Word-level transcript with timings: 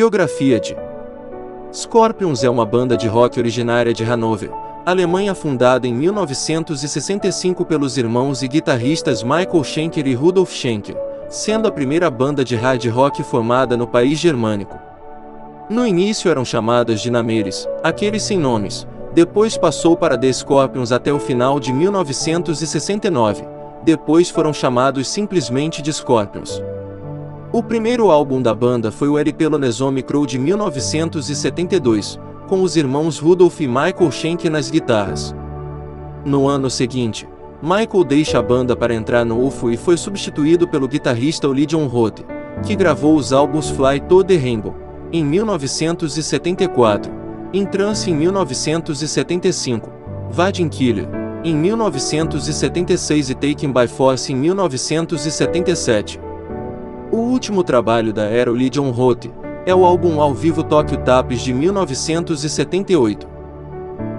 Biografia 0.00 0.58
de 0.58 0.74
Scorpions 1.70 2.42
é 2.42 2.48
uma 2.48 2.64
banda 2.64 2.96
de 2.96 3.06
rock 3.06 3.38
originária 3.38 3.92
de 3.92 4.02
Hanover, 4.02 4.50
Alemanha 4.86 5.34
fundada 5.34 5.86
em 5.86 5.92
1965 5.92 7.66
pelos 7.66 7.98
irmãos 7.98 8.42
e 8.42 8.48
guitarristas 8.48 9.22
Michael 9.22 9.62
Schenker 9.62 10.06
e 10.06 10.14
Rudolf 10.14 10.54
Schenker, 10.54 10.96
sendo 11.28 11.68
a 11.68 11.70
primeira 11.70 12.10
banda 12.10 12.42
de 12.42 12.56
hard 12.56 12.82
rock 12.86 13.22
formada 13.22 13.76
no 13.76 13.86
país 13.86 14.18
germânico. 14.18 14.78
No 15.68 15.86
início 15.86 16.30
eram 16.30 16.46
chamadas 16.46 17.02
de 17.02 17.10
Nameres, 17.10 17.68
aqueles 17.84 18.22
sem 18.22 18.38
nomes, 18.38 18.86
depois 19.12 19.58
passou 19.58 19.98
para 19.98 20.16
The 20.16 20.32
Scorpions 20.32 20.92
até 20.92 21.12
o 21.12 21.20
final 21.20 21.60
de 21.60 21.74
1969, 21.74 23.44
depois 23.82 24.30
foram 24.30 24.54
chamados 24.54 25.08
simplesmente 25.08 25.82
de 25.82 25.92
Scorpions. 25.92 26.58
O 27.52 27.64
primeiro 27.64 28.12
álbum 28.12 28.40
da 28.40 28.54
banda 28.54 28.92
foi 28.92 29.08
o 29.08 29.18
LP 29.18 29.48
Lonesome 29.48 30.04
Crow 30.04 30.24
de 30.24 30.38
1972, 30.38 32.16
com 32.46 32.62
os 32.62 32.76
irmãos 32.76 33.18
Rudolf 33.18 33.60
e 33.60 33.66
Michael 33.66 34.12
Schenker 34.12 34.48
nas 34.48 34.70
guitarras. 34.70 35.34
No 36.24 36.46
ano 36.46 36.70
seguinte, 36.70 37.28
Michael 37.60 38.04
deixa 38.04 38.38
a 38.38 38.42
banda 38.42 38.76
para 38.76 38.94
entrar 38.94 39.24
no 39.24 39.44
UFO 39.44 39.68
e 39.68 39.76
foi 39.76 39.96
substituído 39.96 40.68
pelo 40.68 40.86
guitarrista 40.86 41.48
Olidion 41.48 41.88
Roth, 41.88 42.20
que 42.64 42.76
gravou 42.76 43.16
os 43.16 43.32
álbuns 43.32 43.68
Fly 43.68 43.98
to 43.98 44.22
the 44.22 44.36
Rainbow, 44.36 44.76
em 45.12 45.24
1974, 45.24 47.12
In 47.52 47.64
Trance 47.64 48.08
em 48.08 48.14
1975, 48.14 49.90
Vadin 50.30 50.68
Killer, 50.68 51.08
em 51.42 51.56
1976 51.56 53.30
e 53.30 53.34
Taken 53.34 53.72
by 53.72 53.88
Force 53.88 54.32
em 54.32 54.36
1977. 54.36 56.29
O 57.12 57.16
último 57.16 57.64
trabalho 57.64 58.12
da 58.12 58.22
era 58.22 58.52
Legion 58.52 58.90
Roth 58.92 59.26
é 59.66 59.74
o 59.74 59.84
álbum 59.84 60.20
ao 60.20 60.32
vivo 60.32 60.62
Tokyo 60.62 60.96
Tapes 60.98 61.40
de 61.40 61.52
1978. 61.52 63.26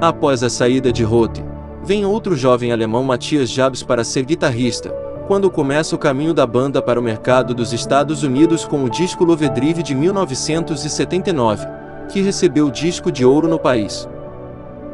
Após 0.01 0.43
a 0.43 0.49
saída 0.49 0.91
de 0.91 1.01
Roth, 1.01 1.41
vem 1.85 2.05
outro 2.05 2.35
jovem 2.35 2.73
alemão 2.73 3.01
Matthias 3.01 3.49
Jabs 3.49 3.81
para 3.81 4.03
ser 4.03 4.25
guitarrista, 4.25 4.89
quando 5.25 5.49
começa 5.49 5.95
o 5.95 5.99
caminho 5.99 6.33
da 6.33 6.45
banda 6.45 6.81
para 6.81 6.99
o 6.99 7.03
mercado 7.03 7.53
dos 7.53 7.71
Estados 7.71 8.23
Unidos 8.23 8.65
com 8.65 8.83
o 8.83 8.89
disco 8.89 9.23
Lovedrive 9.23 9.81
de 9.81 9.95
1979, 9.95 11.65
que 12.09 12.19
recebeu 12.19 12.69
disco 12.69 13.09
de 13.09 13.23
ouro 13.25 13.47
no 13.47 13.57
país. 13.57 14.05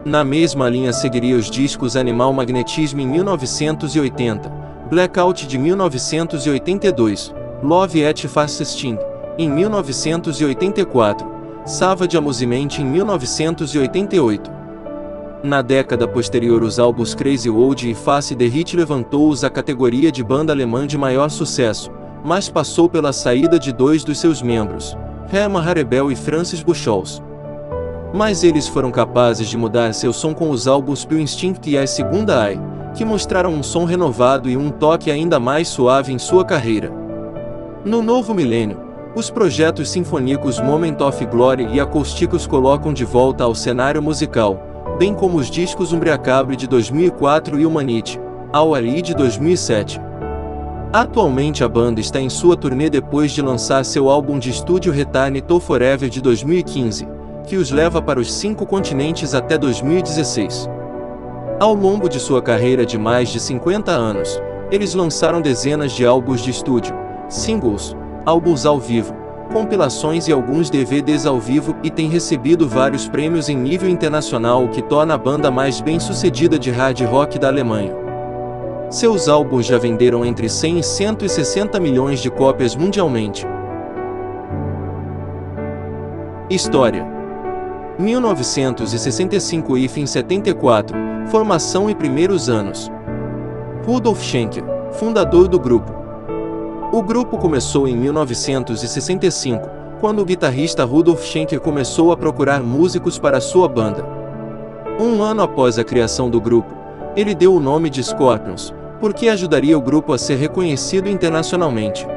Na 0.05 0.23
mesma 0.23 0.69
linha 0.69 0.93
seguiria 0.93 1.35
os 1.35 1.49
discos 1.49 1.97
Animal 1.97 2.31
Magnetismo 2.31 3.01
em 3.01 3.07
1980, 3.07 4.49
Blackout 4.87 5.47
de 5.47 5.57
1982, 5.57 7.33
Love 7.63 8.05
at 8.05 8.23
Fast 8.27 8.63
Sting, 8.63 8.99
em 9.35 9.49
1984, 9.49 11.27
Savage 11.65 12.15
Amusement 12.15 12.67
em 12.77 12.85
1988. 12.85 14.51
Na 15.43 15.63
década 15.63 16.07
posterior 16.07 16.61
os 16.61 16.77
álbuns 16.77 17.15
Crazy 17.15 17.49
World 17.49 17.89
e 17.89 17.95
Face 17.95 18.35
the 18.35 18.45
Hit 18.45 18.77
levantou-os 18.77 19.43
à 19.43 19.49
categoria 19.49 20.11
de 20.11 20.23
banda 20.23 20.53
alemã 20.53 20.85
de 20.85 20.99
maior 20.99 21.29
sucesso, 21.29 21.89
mas 22.23 22.47
passou 22.47 22.87
pela 22.87 23.11
saída 23.11 23.57
de 23.57 23.73
dois 23.73 24.03
dos 24.03 24.19
seus 24.19 24.39
membros, 24.39 24.95
Hermann 25.33 25.67
Harebel 25.67 26.11
e 26.11 26.15
Francis 26.15 26.61
Buchholz. 26.61 27.23
Mas 28.13 28.43
eles 28.43 28.67
foram 28.67 28.91
capazes 28.91 29.49
de 29.49 29.57
mudar 29.57 29.95
seu 29.95 30.13
som 30.13 30.31
com 30.31 30.51
os 30.51 30.67
álbuns 30.67 31.03
Pure 31.03 31.23
Instinct 31.23 31.67
e 31.67 31.75
a 31.75 31.87
Segunda 31.87 32.47
Eye, 32.47 32.59
que 32.93 33.03
mostraram 33.03 33.51
um 33.51 33.63
som 33.63 33.83
renovado 33.83 34.47
e 34.47 34.55
um 34.55 34.69
toque 34.69 35.09
ainda 35.09 35.39
mais 35.39 35.67
suave 35.67 36.13
em 36.13 36.19
sua 36.19 36.45
carreira. 36.45 37.06
No 37.85 38.01
novo 38.01 38.33
milênio, 38.33 38.79
os 39.15 39.29
projetos 39.29 39.89
sinfônicos 39.89 40.59
Moment 40.59 40.97
of 40.99 41.23
Glory 41.27 41.67
e 41.71 41.79
acústicos 41.79 42.47
colocam 42.47 42.91
de 42.91 43.05
volta 43.05 43.43
ao 43.43 43.53
cenário 43.53 44.01
musical, 44.01 44.95
bem 44.97 45.13
como 45.13 45.37
os 45.37 45.49
discos 45.49 45.93
Umbriacabre 45.93 46.55
de 46.55 46.67
2004 46.67 47.59
e 47.59 47.65
Humanity, 47.65 48.19
Our 48.53 48.81
de 49.01 49.13
2007. 49.13 50.01
Atualmente 50.91 51.63
a 51.63 51.69
banda 51.69 52.01
está 52.01 52.19
em 52.19 52.29
sua 52.29 52.57
turnê 52.57 52.89
depois 52.89 53.31
de 53.31 53.41
lançar 53.41 53.85
seu 53.85 54.09
álbum 54.09 54.39
de 54.39 54.49
estúdio 54.49 54.91
Return 54.91 55.39
to 55.41 55.59
Forever 55.59 56.09
de 56.09 56.21
2015, 56.21 57.07
que 57.45 57.57
os 57.57 57.71
leva 57.71 58.01
para 58.01 58.19
os 58.19 58.33
cinco 58.33 58.65
continentes 58.65 59.35
até 59.35 59.57
2016. 59.57 60.67
Ao 61.59 61.73
longo 61.73 62.09
de 62.09 62.19
sua 62.19 62.41
carreira 62.41 62.85
de 62.85 62.97
mais 62.97 63.29
de 63.29 63.39
50 63.39 63.91
anos, 63.91 64.41
eles 64.71 64.93
lançaram 64.93 65.41
dezenas 65.41 65.91
de 65.91 66.05
álbuns 66.05 66.41
de 66.41 66.51
estúdio, 66.51 66.93
singles, 67.29 67.95
álbuns 68.25 68.65
ao 68.65 68.79
vivo, 68.79 69.13
compilações 69.51 70.27
e 70.27 70.31
alguns 70.31 70.69
DVDs 70.69 71.25
ao 71.25 71.39
vivo 71.39 71.75
e 71.83 71.89
tem 71.89 72.09
recebido 72.09 72.67
vários 72.67 73.07
prêmios 73.07 73.49
em 73.49 73.55
nível 73.55 73.89
internacional, 73.89 74.63
o 74.63 74.69
que 74.69 74.81
torna 74.81 75.13
a 75.13 75.17
banda 75.17 75.49
mais 75.49 75.81
bem-sucedida 75.81 76.59
de 76.59 76.71
hard 76.71 77.01
rock 77.01 77.39
da 77.39 77.47
Alemanha. 77.47 77.93
Seus 78.89 79.27
álbuns 79.27 79.65
já 79.65 79.77
venderam 79.77 80.25
entre 80.25 80.47
100 80.47 80.79
e 80.79 80.83
160 80.83 81.79
milhões 81.79 82.21
de 82.21 82.29
cópias 82.29 82.75
mundialmente. 82.75 83.45
História 86.49 87.05
1965 87.99 89.77
e 89.77 89.87
fim 89.87 90.05
74 90.05 90.95
Formação 91.27 91.89
e 91.89 91.95
primeiros 91.95 92.47
anos 92.47 92.89
Rudolf 93.85 94.21
Schenker, 94.21 94.63
fundador 94.93 95.47
do 95.47 95.59
grupo, 95.59 95.96
o 96.91 97.01
grupo 97.01 97.37
começou 97.37 97.87
em 97.87 97.95
1965, 97.97 99.69
quando 99.99 100.21
o 100.21 100.25
guitarrista 100.25 100.85
Rudolf 100.85 101.21
Schenker 101.23 101.59
começou 101.59 102.11
a 102.11 102.17
procurar 102.17 102.63
músicos 102.63 103.19
para 103.19 103.41
sua 103.41 103.67
banda. 103.67 104.05
Um 104.99 105.21
ano 105.21 105.41
após 105.41 105.77
a 105.77 105.83
criação 105.83 106.29
do 106.29 106.39
grupo, 106.39 106.73
ele 107.15 107.35
deu 107.35 107.53
o 107.53 107.59
nome 107.59 107.89
de 107.89 108.01
Scorpions, 108.01 108.73
porque 109.01 109.27
ajudaria 109.27 109.77
o 109.77 109.81
grupo 109.81 110.13
a 110.13 110.17
ser 110.17 110.35
reconhecido 110.35 111.09
internacionalmente. 111.09 112.07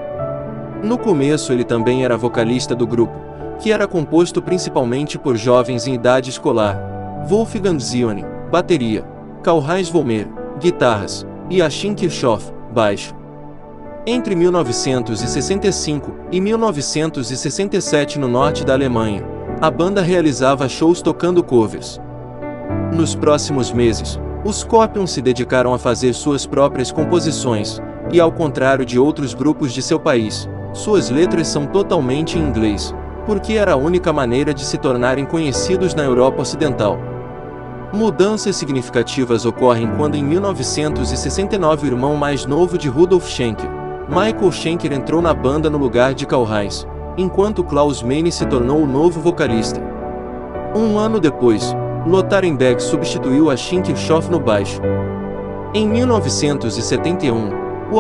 No 0.85 0.97
começo 0.97 1.53
ele 1.53 1.65
também 1.65 2.05
era 2.05 2.17
vocalista 2.17 2.75
do 2.75 2.87
grupo, 2.87 3.15
que 3.59 3.73
era 3.73 3.89
composto 3.89 4.41
principalmente 4.41 5.19
por 5.19 5.37
jovens 5.37 5.87
em 5.87 5.95
idade 5.95 6.31
escolar. 6.31 6.79
Wolfgang 7.27 7.79
Zione, 7.79 8.25
bateria, 8.51 9.05
Karl-Heinz 9.43 9.89
Volmer, 9.89 10.29
guitarras, 10.61 11.27
e 11.51 11.61
Achim 11.61 11.93
Kirchhoff, 11.93 12.53
baixo. 12.73 13.20
Entre 14.07 14.35
1965 14.35 16.13
e 16.33 16.41
1967 16.41 18.19
no 18.19 18.29
norte 18.29 18.65
da 18.65 18.73
Alemanha, 18.73 19.23
a 19.61 19.71
banda 19.71 20.01
realizava 20.01 20.67
shows 20.71 21.03
tocando 21.03 21.43
covers. 21.43 22.01
Nos 22.95 23.15
próximos 23.15 23.71
meses, 23.71 24.19
os 24.43 24.61
Scorpions 24.61 25.11
se 25.11 25.21
dedicaram 25.21 25.75
a 25.75 25.79
fazer 25.79 26.15
suas 26.15 26.47
próprias 26.47 26.91
composições, 26.91 27.79
e 28.11 28.19
ao 28.19 28.33
contrário 28.33 28.87
de 28.87 28.99
outros 28.99 29.35
grupos 29.35 29.71
de 29.71 29.83
seu 29.83 30.01
país, 30.01 30.49
suas 30.73 31.11
letras 31.11 31.49
são 31.49 31.67
totalmente 31.67 32.39
em 32.39 32.43
inglês, 32.43 32.95
porque 33.27 33.53
era 33.53 33.75
a 33.75 33.77
única 33.77 34.15
maneira 34.15 34.55
de 34.55 34.65
se 34.65 34.79
tornarem 34.79 35.27
conhecidos 35.27 35.95
na 35.95 36.05
Europa 36.05 36.41
Ocidental. 36.41 36.99
Mudanças 37.93 38.57
significativas 38.57 39.45
ocorrem 39.45 39.91
quando 39.99 40.15
em 40.15 40.25
1969 40.25 41.87
o 41.87 41.91
irmão 41.91 42.17
mais 42.17 42.47
novo 42.47 42.79
de 42.79 42.89
Rudolf 42.89 43.29
Schenker, 43.29 43.80
Michael 44.11 44.51
Schenker 44.51 44.93
entrou 44.93 45.23
na 45.23 45.33
banda 45.33 45.71
no 45.71 45.79
lugar 45.79 46.15
de 46.15 46.27
Karl 46.27 46.45
Heinz, 46.45 46.85
enquanto 47.17 47.63
Klaus 47.63 48.03
Meine 48.03 48.33
se 48.33 48.45
tornou 48.45 48.83
o 48.83 48.87
novo 48.87 49.21
vocalista. 49.21 49.81
Um 50.75 50.99
ano 50.99 51.21
depois, 51.21 51.73
Lothar 52.05 52.43
substituiu 52.81 53.51
a 53.51 53.57
Schinkershoff 53.57 54.29
no 54.29 54.41
baixo. 54.41 54.81
Em 55.73 55.89
1971, 55.89 57.51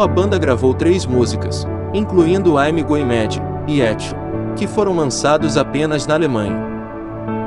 a 0.01 0.07
banda 0.09 0.37
gravou 0.37 0.75
três 0.75 1.07
músicas, 1.07 1.65
incluindo 1.95 2.61
I'm 2.61 2.83
Going 2.83 3.05
Mad 3.05 3.37
e 3.69 3.81
Echo, 3.81 4.17
que 4.57 4.67
foram 4.67 4.97
lançados 4.97 5.57
apenas 5.57 6.09
na 6.09 6.15
Alemanha. 6.15 6.61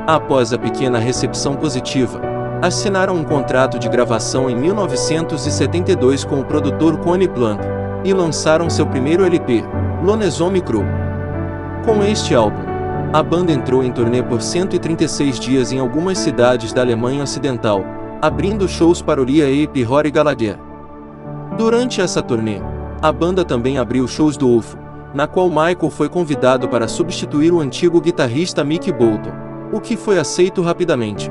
Após 0.06 0.54
a 0.54 0.58
pequena 0.58 0.98
recepção 0.98 1.54
positiva, 1.54 2.18
assinaram 2.62 3.14
um 3.14 3.24
contrato 3.24 3.78
de 3.78 3.90
gravação 3.90 4.48
em 4.48 4.56
1972 4.56 6.24
com 6.24 6.40
o 6.40 6.44
produtor 6.46 6.96
Connie 7.00 7.28
Plumb 7.28 7.73
e 8.04 8.12
lançaram 8.12 8.68
seu 8.68 8.86
primeiro 8.86 9.24
LP, 9.24 9.64
Lonesome 10.04 10.60
Crew. 10.60 10.84
Com 11.84 12.04
este 12.04 12.34
álbum, 12.34 12.62
a 13.12 13.22
banda 13.22 13.52
entrou 13.52 13.82
em 13.82 13.90
turnê 13.90 14.22
por 14.22 14.42
136 14.42 15.40
dias 15.40 15.72
em 15.72 15.78
algumas 15.78 16.18
cidades 16.18 16.72
da 16.72 16.82
Alemanha 16.82 17.22
Ocidental, 17.22 17.84
abrindo 18.20 18.68
shows 18.68 19.00
para 19.00 19.22
Heep 19.22 19.78
e 19.78 19.82
Rory 19.82 20.10
Gallagher. 20.10 20.58
Durante 21.56 22.00
essa 22.00 22.22
turnê, 22.22 22.60
a 23.00 23.12
banda 23.12 23.44
também 23.44 23.78
abriu 23.78 24.06
shows 24.06 24.36
do 24.36 24.48
UFO, 24.48 24.78
na 25.14 25.26
qual 25.26 25.48
Michael 25.48 25.90
foi 25.90 26.08
convidado 26.08 26.68
para 26.68 26.88
substituir 26.88 27.52
o 27.52 27.60
antigo 27.60 28.00
guitarrista 28.00 28.64
Mick 28.64 28.90
Bolton, 28.92 29.32
o 29.72 29.80
que 29.80 29.96
foi 29.96 30.18
aceito 30.18 30.60
rapidamente. 30.60 31.30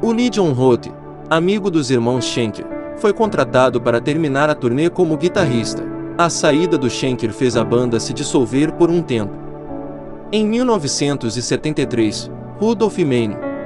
O 0.00 0.12
Lee 0.12 0.30
John 0.30 0.52
Roth, 0.52 0.86
amigo 1.28 1.70
dos 1.70 1.90
irmãos 1.90 2.24
Schenker, 2.24 2.66
foi 2.96 3.12
contratado 3.12 3.80
para 3.80 4.00
terminar 4.00 4.48
a 4.50 4.54
turnê 4.54 4.88
como 4.88 5.16
guitarrista. 5.16 5.82
A 6.16 6.30
saída 6.30 6.78
do 6.78 6.88
Schenker 6.88 7.32
fez 7.32 7.56
a 7.56 7.64
banda 7.64 7.98
se 7.98 8.12
dissolver 8.12 8.72
por 8.72 8.90
um 8.90 9.02
tempo. 9.02 9.32
Em 10.30 10.46
1973, 10.46 12.30
Rudolf 12.58 12.98
e 12.98 13.04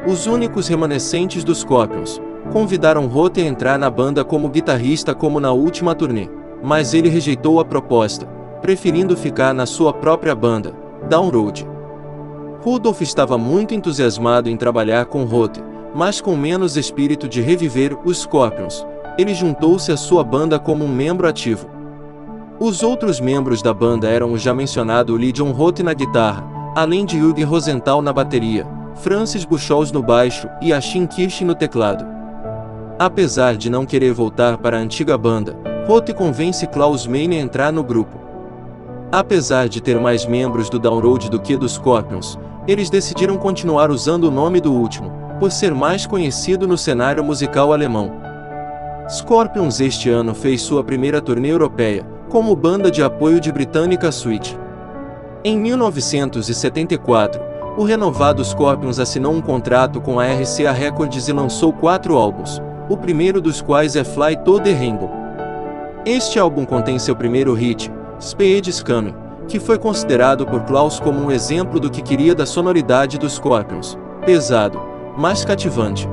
os 0.07 0.27
únicos 0.27 0.69
remanescentes 0.69 1.45
dos 1.45 1.59
Scorpions, 1.59 2.21
convidaram 2.53 3.07
Roth 3.07 3.39
a 3.39 3.43
entrar 3.43 3.79
na 3.79 3.91
banda 3.91 4.25
como 4.25 4.49
guitarrista 4.49 5.15
como 5.15 5.39
na 5.39 5.53
última 5.53 5.95
turnê, 5.95 6.29
mas 6.63 6.95
ele 6.95 7.09
rejeitou 7.09 7.61
a 7.61 7.65
proposta, 7.65 8.27
preferindo 8.63 9.17
ficar 9.17 9.53
na 9.53 9.67
sua 9.67 9.93
própria 9.93 10.35
banda, 10.35 10.75
Down 11.09 11.29
Road. 11.29 11.67
Rudolf 12.63 13.03
estava 13.03 13.37
muito 13.39 13.75
entusiasmado 13.75 14.49
em 14.49 14.57
trabalhar 14.57 15.07
com 15.07 15.25
Roth, 15.25 15.59
mas 15.95 16.21
com 16.21 16.37
menos 16.37 16.77
espírito 16.77 17.29
de 17.29 17.41
reviver 17.41 17.97
os 18.05 18.19
Scorpions. 18.23 18.87
Ele 19.19 19.35
juntou-se 19.35 19.91
à 19.91 19.97
sua 19.97 20.23
banda 20.23 20.61
como 20.61 20.85
um 20.85 20.89
membro 20.89 21.27
ativo. 21.27 21.69
Os 22.61 22.85
outros 22.85 23.19
membros 23.19 23.61
da 23.61 23.75
banda 23.75 24.09
eram 24.09 24.31
o 24.31 24.39
já 24.39 24.55
mencionado 24.55 25.17
Lydion 25.17 25.51
Roth 25.51 25.81
na 25.81 25.93
guitarra, 25.93 26.45
além 26.77 27.05
de 27.05 27.19
Jürgen 27.19 27.45
Rosenthal 27.45 28.01
na 28.01 28.13
bateria, 28.13 28.65
Francis 28.95 29.45
Buchholz 29.45 29.91
no 29.91 30.05
baixo 30.05 30.49
e 30.63 30.73
Achim 30.73 31.05
Kirsch 31.05 31.41
no 31.41 31.57
teclado. 31.57 32.07
Apesar 32.97 33.57
de 33.57 33.69
não 33.69 33.85
querer 33.85 34.13
voltar 34.13 34.57
para 34.57 34.77
a 34.77 34.81
antiga 34.81 35.19
banda, 35.19 35.57
Roth 35.89 36.15
convence 36.15 36.65
Klaus 36.69 37.05
Meine 37.05 37.39
a 37.39 37.41
entrar 37.41 37.73
no 37.73 37.83
grupo. 37.83 38.17
Apesar 39.11 39.69
de 39.69 39.81
ter 39.81 39.99
mais 39.99 40.25
membros 40.27 40.71
do 40.71 40.79
Downroad 40.79 41.29
do 41.29 41.41
que 41.41 41.57
dos 41.57 41.73
Scorpions, 41.73 42.39
eles 42.69 42.89
decidiram 42.89 43.37
continuar 43.37 43.91
usando 43.91 44.25
o 44.25 44.31
nome 44.31 44.61
do 44.61 44.73
último, 44.73 45.11
por 45.41 45.51
ser 45.51 45.75
mais 45.75 46.07
conhecido 46.07 46.69
no 46.69 46.79
cenário 46.79 47.25
musical 47.25 47.73
alemão. 47.73 48.28
Scorpions 49.11 49.81
este 49.81 50.11
ano 50.11 50.35
fez 50.35 50.61
sua 50.61 50.85
primeira 50.85 51.19
turnê 51.19 51.51
europeia, 51.51 52.07
como 52.29 52.55
banda 52.55 52.91
de 52.91 53.03
apoio 53.03 53.41
de 53.41 53.51
Britânica 53.51 54.13
Suite. 54.13 54.59
Em 55.43 55.59
1974, 55.59 57.41
o 57.79 57.85
renovado 57.85 58.45
Scorpions 58.45 58.99
assinou 58.99 59.33
um 59.33 59.41
contrato 59.41 59.99
com 59.99 60.21
a 60.21 60.27
RCA 60.27 60.73
Records 60.73 61.27
e 61.27 61.33
lançou 61.33 61.73
quatro 61.73 62.19
álbuns, 62.19 62.61
o 62.87 62.99
primeiro 62.99 63.41
dos 63.41 63.63
quais 63.63 63.97
é 63.97 64.05
Fly 64.05 64.37
to 64.45 64.61
the 64.61 64.75
Rainbow. 64.75 65.11
Este 66.05 66.39
álbum 66.39 66.67
contém 66.67 66.99
seu 66.99 67.17
primeiro 67.17 67.55
hit, 67.55 67.91
Spades 68.21 68.83
Coming, 68.83 69.15
que 69.49 69.59
foi 69.59 69.79
considerado 69.79 70.45
por 70.45 70.65
Klaus 70.65 71.01
como 71.01 71.19
um 71.19 71.31
exemplo 71.31 71.81
do 71.81 71.91
que 71.91 72.03
queria 72.03 72.35
da 72.35 72.45
sonoridade 72.45 73.17
dos 73.17 73.37
Scorpions, 73.37 73.99
pesado, 74.27 74.79
mas 75.17 75.47
cativante. 75.47 76.07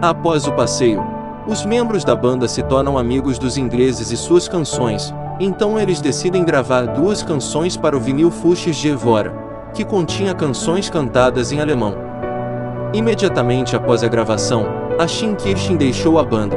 Após 0.00 0.46
o 0.46 0.52
passeio, 0.52 1.04
os 1.48 1.64
membros 1.64 2.04
da 2.04 2.14
banda 2.14 2.46
se 2.46 2.62
tornam 2.62 2.98
amigos 2.98 3.38
dos 3.38 3.56
ingleses 3.56 4.10
e 4.12 4.16
suas 4.18 4.46
canções, 4.46 5.14
então 5.40 5.80
eles 5.80 5.98
decidem 5.98 6.44
gravar 6.44 6.82
duas 6.82 7.22
canções 7.22 7.74
para 7.74 7.96
o 7.96 8.00
vinil 8.00 8.30
Fuchs 8.30 8.76
de 8.76 8.88
Evora, 8.88 9.32
que 9.72 9.82
continha 9.82 10.34
canções 10.34 10.90
cantadas 10.90 11.50
em 11.50 11.58
alemão. 11.58 11.94
Imediatamente 12.92 13.74
após 13.74 14.04
a 14.04 14.08
gravação, 14.08 14.66
Achim 14.98 15.34
Kirchen 15.34 15.78
deixou 15.78 16.18
a 16.18 16.22
banda. 16.22 16.56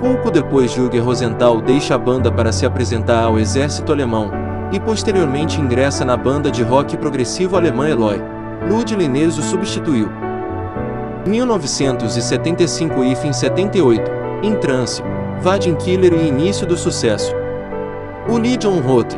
Pouco 0.00 0.28
depois 0.28 0.72
Jürgen 0.72 1.00
Rosenthal 1.00 1.60
deixa 1.60 1.94
a 1.94 1.98
banda 1.98 2.32
para 2.32 2.50
se 2.50 2.66
apresentar 2.66 3.22
ao 3.22 3.38
exército 3.38 3.92
alemão, 3.92 4.28
e 4.72 4.80
posteriormente 4.80 5.60
ingressa 5.60 6.04
na 6.04 6.16
banda 6.16 6.50
de 6.50 6.64
rock 6.64 6.96
progressivo 6.96 7.56
alemã 7.56 7.88
Eloy. 7.88 8.20
Lud 8.68 8.92
Linez 8.96 9.38
o 9.38 9.42
substituiu. 9.42 10.08
1975 11.26 13.02
e 13.02 13.16
fim 13.16 13.32
78, 13.32 14.10
em 14.42 14.54
trance, 14.56 15.02
Vadim 15.40 15.74
Killer 15.74 16.12
e 16.12 16.28
início 16.28 16.66
do 16.66 16.76
sucesso. 16.76 17.32
O 18.28 18.36
Legion 18.36 18.80
Roth. 18.80 19.14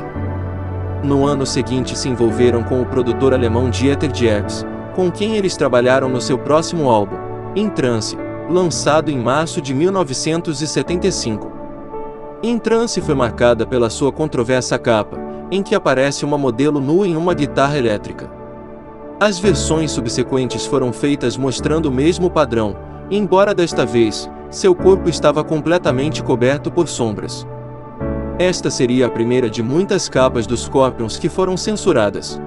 No 1.03 1.27
ano 1.27 1.45
seguinte 1.45 1.99
se 1.99 2.09
envolveram 2.09 2.63
com 2.63 2.81
o 2.81 2.87
produtor 2.87 3.35
alemão 3.35 3.69
Dieter 3.69 4.11
Dierks, 4.11 4.65
com 4.95 5.11
quem 5.11 5.37
eles 5.37 5.57
trabalharam 5.57 6.09
no 6.09 6.21
seu 6.21 6.39
próximo 6.39 6.89
álbum, 6.89 7.17
Em 7.57 7.69
Trance, 7.69 8.17
lançado 8.49 9.11
em 9.11 9.19
março 9.19 9.61
de 9.61 9.75
1975. 9.75 11.53
Em 12.43 12.57
Trance 12.59 13.01
foi 13.01 13.15
marcada 13.15 13.67
pela 13.67 13.91
sua 13.91 14.13
controversa 14.13 14.79
capa, 14.79 15.19
em 15.51 15.63
que 15.63 15.75
aparece 15.75 16.25
uma 16.25 16.39
modelo 16.39 16.81
nua 16.81 17.07
em 17.07 17.17
uma 17.17 17.35
guitarra 17.35 17.77
elétrica. 17.77 18.46
As 19.19 19.39
versões 19.39 19.93
subsequentes 19.93 20.67
foram 20.67 20.93
feitas 20.93 21.39
mostrando 21.39 21.87
o 21.87 21.93
mesmo 21.93 22.29
padrão, 22.29 22.77
embora 23.11 23.55
desta 23.55 23.87
vez, 23.87 24.31
seu 24.51 24.75
corpo 24.75 25.09
estava 25.09 25.43
completamente 25.43 26.23
coberto 26.23 26.71
por 26.71 26.87
sombras. 26.87 27.47
Esta 28.39 28.71
seria 28.71 29.07
a 29.07 29.11
primeira 29.11 29.49
de 29.49 29.63
muitas 29.63 30.07
capas 30.07 30.47
dos 30.47 30.65
Scorpions 30.65 31.17
que 31.17 31.31
foram 31.31 31.57
censuradas. 31.57 32.39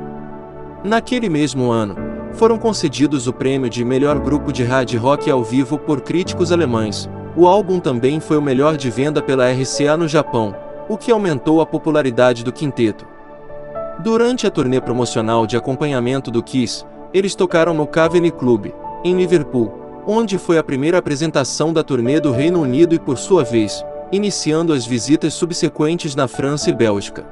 Naquele 0.83 1.27
mesmo 1.27 1.71
ano, 1.71 1.95
foram 2.33 2.60
concedidos 2.60 3.25
o 3.25 3.33
prêmio 3.33 3.68
de 3.68 3.83
melhor 3.83 4.19
grupo 4.19 4.54
de 4.54 4.63
hard 4.63 4.94
rock 4.94 5.31
ao 5.31 5.44
vivo 5.44 5.75
por 5.75 6.01
críticos 6.01 6.51
alemães. 6.51 7.10
O 7.36 7.48
álbum 7.48 7.80
também 7.80 8.19
foi 8.19 8.38
o 8.38 8.44
melhor 8.44 8.77
de 8.77 8.92
venda 8.92 9.24
pela 9.24 9.51
RCA 9.51 9.98
no 9.98 10.07
Japão, 10.07 10.56
o 10.88 10.95
que 10.95 11.12
aumentou 11.12 11.62
a 11.62 11.65
popularidade 11.65 12.44
do 12.44 12.54
quinteto. 12.54 13.07
Durante 14.01 14.48
a 14.48 14.50
turnê 14.50 14.80
promocional 14.80 15.46
de 15.46 15.57
acompanhamento 15.57 16.31
do 16.31 16.42
Kiss, 16.42 16.86
eles 17.13 17.36
tocaram 17.36 17.74
no 17.74 17.86
Cavern 17.86 18.31
Club, 18.31 18.68
em 19.04 19.13
Liverpool, 19.13 19.74
onde 20.07 20.38
foi 20.38 20.57
a 20.57 20.63
primeira 20.63 20.98
apresentação 20.98 21.74
da 21.74 21.84
turnê 21.84 22.18
do 22.18 22.31
Reino 22.31 22.62
Unido 22.62 22.96
e, 22.96 23.00
por 23.00 23.18
sua 23.18 23.44
vez, 23.44 23.84
iniciando 24.10 24.72
as 24.72 24.86
visitas 24.86 25.34
subsequentes 25.34 26.16
na 26.16 26.30
França 26.30 26.69
e 26.69 26.74
Bélgica. 26.74 27.28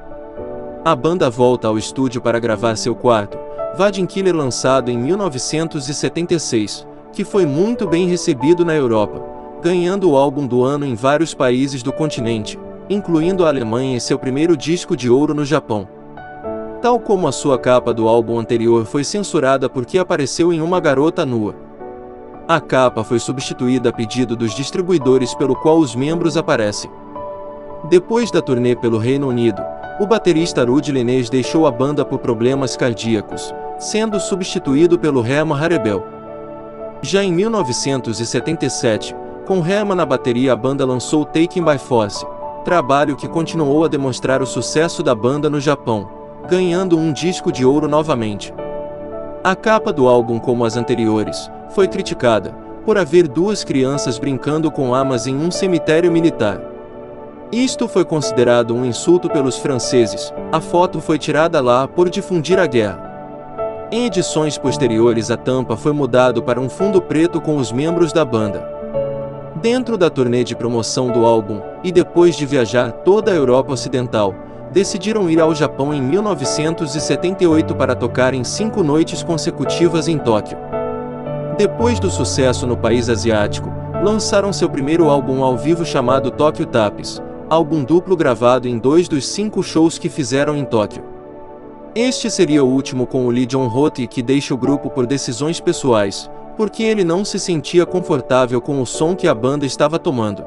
A 0.84 0.94
banda 0.94 1.30
volta 1.30 1.68
ao 1.68 1.78
estúdio 1.78 2.20
para 2.20 2.38
gravar 2.38 2.76
seu 2.76 2.94
quarto, 2.94 3.38
Vadim 3.74 4.04
Killer 4.04 4.36
lançado 4.36 4.90
em 4.90 4.98
1976, 4.98 6.86
que 7.14 7.24
foi 7.24 7.46
muito 7.46 7.86
bem 7.86 8.06
recebido 8.06 8.62
na 8.62 8.74
Europa, 8.74 9.24
ganhando 9.62 10.10
o 10.10 10.16
álbum 10.16 10.46
do 10.46 10.62
ano 10.62 10.84
em 10.84 10.94
vários 10.94 11.32
países 11.32 11.82
do 11.82 11.94
continente, 11.94 12.58
incluindo 12.90 13.46
a 13.46 13.48
Alemanha 13.48 13.96
e 13.96 14.00
seu 14.00 14.18
primeiro 14.18 14.54
disco 14.54 14.94
de 14.94 15.08
ouro 15.08 15.32
no 15.32 15.46
Japão. 15.46 15.96
Tal 16.80 17.00
como 17.00 17.26
a 17.26 17.32
sua 17.32 17.58
capa 17.58 17.92
do 17.92 18.06
álbum 18.06 18.38
anterior 18.38 18.84
foi 18.84 19.02
censurada 19.02 19.68
porque 19.68 19.98
apareceu 19.98 20.52
em 20.52 20.60
uma 20.60 20.78
garota 20.78 21.26
nua. 21.26 21.54
A 22.46 22.60
capa 22.60 23.02
foi 23.02 23.18
substituída 23.18 23.88
a 23.88 23.92
pedido 23.92 24.36
dos 24.36 24.54
distribuidores 24.54 25.34
pelo 25.34 25.56
qual 25.56 25.78
os 25.78 25.96
membros 25.96 26.36
aparecem. 26.36 26.88
Depois 27.90 28.30
da 28.30 28.40
turnê 28.40 28.76
pelo 28.76 28.96
Reino 28.96 29.28
Unido, 29.28 29.60
o 29.98 30.06
baterista 30.06 30.64
Rudy 30.64 30.92
Lenez 30.92 31.28
deixou 31.28 31.66
a 31.66 31.70
banda 31.70 32.04
por 32.04 32.20
problemas 32.20 32.76
cardíacos, 32.76 33.52
sendo 33.80 34.20
substituído 34.20 34.96
pelo 34.96 35.26
Herman 35.26 35.58
Harebel. 35.58 36.04
Já 37.02 37.24
em 37.24 37.32
1977, 37.32 39.16
com 39.46 39.66
Herman 39.66 39.96
na 39.96 40.06
bateria 40.06 40.52
a 40.52 40.56
banda 40.56 40.86
lançou 40.86 41.24
Taken 41.24 41.64
by 41.64 41.78
Force, 41.78 42.24
trabalho 42.64 43.16
que 43.16 43.26
continuou 43.26 43.84
a 43.84 43.88
demonstrar 43.88 44.40
o 44.42 44.46
sucesso 44.46 45.02
da 45.02 45.14
banda 45.14 45.50
no 45.50 45.60
Japão, 45.60 46.17
ganhando 46.46 46.98
um 46.98 47.12
disco 47.12 47.50
de 47.50 47.64
ouro 47.64 47.88
novamente. 47.88 48.52
A 49.42 49.56
capa 49.56 49.92
do 49.92 50.06
álbum, 50.06 50.38
como 50.38 50.64
as 50.64 50.76
anteriores, 50.76 51.50
foi 51.70 51.88
criticada 51.88 52.52
por 52.84 52.98
haver 52.98 53.28
duas 53.28 53.64
crianças 53.64 54.18
brincando 54.18 54.70
com 54.70 54.94
armas 54.94 55.26
em 55.26 55.36
um 55.36 55.50
cemitério 55.50 56.10
militar. 56.10 56.60
Isto 57.52 57.88
foi 57.88 58.04
considerado 58.04 58.74
um 58.74 58.84
insulto 58.84 59.28
pelos 59.28 59.56
franceses. 59.56 60.32
A 60.52 60.60
foto 60.60 61.00
foi 61.00 61.18
tirada 61.18 61.60
lá 61.60 61.88
por 61.88 62.10
difundir 62.10 62.58
a 62.58 62.66
guerra. 62.66 63.08
Em 63.90 64.04
edições 64.04 64.58
posteriores, 64.58 65.30
a 65.30 65.36
tampa 65.36 65.74
foi 65.76 65.92
mudado 65.92 66.42
para 66.42 66.60
um 66.60 66.68
fundo 66.68 67.00
preto 67.00 67.40
com 67.40 67.56
os 67.56 67.72
membros 67.72 68.12
da 68.12 68.22
banda. 68.22 68.68
Dentro 69.62 69.96
da 69.96 70.10
turnê 70.10 70.44
de 70.44 70.54
promoção 70.54 71.10
do 71.10 71.24
álbum, 71.24 71.60
e 71.82 71.90
depois 71.90 72.36
de 72.36 72.44
viajar 72.44 72.92
toda 72.92 73.32
a 73.32 73.34
Europa 73.34 73.72
Ocidental, 73.72 74.34
decidiram 74.72 75.30
ir 75.30 75.40
ao 75.40 75.54
Japão 75.54 75.94
em 75.94 76.00
1978 76.00 77.74
para 77.74 77.94
tocar 77.94 78.34
em 78.34 78.44
cinco 78.44 78.82
noites 78.82 79.22
consecutivas 79.22 80.08
em 80.08 80.18
Tóquio. 80.18 80.58
Depois 81.56 81.98
do 81.98 82.10
sucesso 82.10 82.66
no 82.66 82.76
país 82.76 83.08
asiático, 83.08 83.72
lançaram 84.02 84.52
seu 84.52 84.68
primeiro 84.68 85.08
álbum 85.08 85.42
ao 85.42 85.56
vivo 85.56 85.84
chamado 85.84 86.30
Tokyo 86.30 86.66
Tapes, 86.66 87.20
álbum 87.50 87.82
duplo 87.82 88.16
gravado 88.16 88.68
em 88.68 88.78
dois 88.78 89.08
dos 89.08 89.26
cinco 89.26 89.62
shows 89.62 89.98
que 89.98 90.08
fizeram 90.08 90.56
em 90.56 90.64
Tóquio. 90.64 91.02
Este 91.94 92.30
seria 92.30 92.62
o 92.62 92.68
último 92.68 93.06
com 93.06 93.26
o 93.26 93.30
Lee 93.30 93.46
John 93.46 93.66
Roth 93.66 93.98
que 94.08 94.22
deixa 94.22 94.54
o 94.54 94.58
grupo 94.58 94.88
por 94.88 95.06
decisões 95.06 95.58
pessoais, 95.58 96.30
porque 96.56 96.82
ele 96.82 97.02
não 97.02 97.24
se 97.24 97.38
sentia 97.38 97.84
confortável 97.86 98.60
com 98.60 98.80
o 98.80 98.86
som 98.86 99.16
que 99.16 99.26
a 99.26 99.34
banda 99.34 99.66
estava 99.66 99.98
tomando. 99.98 100.44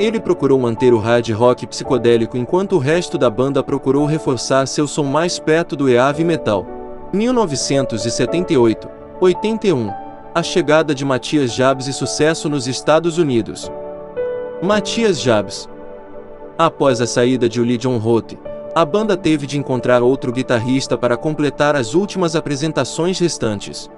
Ele 0.00 0.18
procurou 0.18 0.58
manter 0.58 0.94
o 0.94 0.98
hard 0.98 1.28
rock 1.32 1.66
psicodélico 1.66 2.34
enquanto 2.34 2.76
o 2.76 2.78
resto 2.78 3.18
da 3.18 3.28
banda 3.28 3.62
procurou 3.62 4.06
reforçar 4.06 4.66
seu 4.66 4.88
som 4.88 5.04
mais 5.04 5.38
perto 5.38 5.76
do 5.76 5.90
heavy 5.90 6.24
metal. 6.24 6.66
1978, 7.12 8.88
81. 9.20 9.92
A 10.34 10.42
chegada 10.42 10.94
de 10.94 11.04
Matias 11.04 11.52
Jabs 11.52 11.86
e 11.86 11.92
sucesso 11.92 12.48
nos 12.48 12.66
Estados 12.66 13.18
Unidos. 13.18 13.70
Matias 14.62 15.20
Jabs. 15.20 15.68
Após 16.56 17.02
a 17.02 17.06
saída 17.06 17.46
de 17.46 17.60
Uli 17.60 17.76
John 17.76 17.98
Roth, 17.98 18.38
a 18.74 18.86
banda 18.86 19.18
teve 19.18 19.46
de 19.46 19.58
encontrar 19.58 20.02
outro 20.02 20.32
guitarrista 20.32 20.96
para 20.96 21.14
completar 21.14 21.76
as 21.76 21.92
últimas 21.92 22.34
apresentações 22.34 23.18
restantes. 23.18 23.90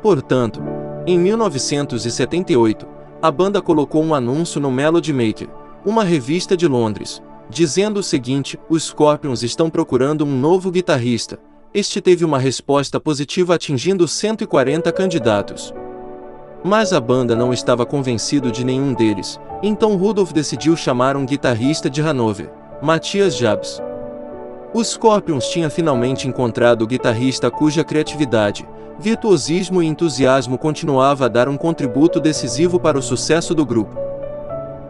Portanto, 0.00 0.62
em 1.06 1.18
1978, 1.18 2.88
a 3.22 3.30
banda 3.30 3.60
colocou 3.60 4.02
um 4.02 4.14
anúncio 4.14 4.60
no 4.60 4.70
Melody 4.70 5.12
Maker, 5.12 5.48
uma 5.84 6.02
revista 6.02 6.56
de 6.56 6.66
Londres, 6.66 7.22
dizendo 7.50 8.00
o 8.00 8.02
seguinte: 8.02 8.58
Os 8.68 8.84
Scorpions 8.84 9.42
estão 9.42 9.68
procurando 9.68 10.24
um 10.24 10.38
novo 10.38 10.70
guitarrista. 10.70 11.38
Este 11.72 12.00
teve 12.00 12.24
uma 12.24 12.38
resposta 12.38 12.98
positiva 12.98 13.54
atingindo 13.54 14.08
140 14.08 14.90
candidatos. 14.92 15.72
Mas 16.64 16.92
a 16.92 17.00
banda 17.00 17.36
não 17.36 17.52
estava 17.52 17.86
convencido 17.86 18.50
de 18.50 18.64
nenhum 18.64 18.92
deles, 18.92 19.38
então 19.62 19.96
Rudolf 19.96 20.32
decidiu 20.32 20.76
chamar 20.76 21.16
um 21.16 21.24
guitarrista 21.24 21.88
de 21.88 22.02
Hanover, 22.02 22.50
Matthias 22.82 23.36
Jabs. 23.36 23.80
Os 24.72 24.90
Scorpions 24.90 25.48
tinha 25.48 25.68
finalmente 25.68 26.28
encontrado 26.28 26.82
o 26.82 26.86
guitarrista 26.86 27.50
cuja 27.50 27.82
criatividade, 27.82 28.64
virtuosismo 29.00 29.82
e 29.82 29.86
entusiasmo 29.86 30.56
continuava 30.56 31.24
a 31.24 31.28
dar 31.28 31.48
um 31.48 31.56
contributo 31.56 32.20
decisivo 32.20 32.78
para 32.78 32.96
o 32.96 33.02
sucesso 33.02 33.52
do 33.52 33.66
grupo. 33.66 33.96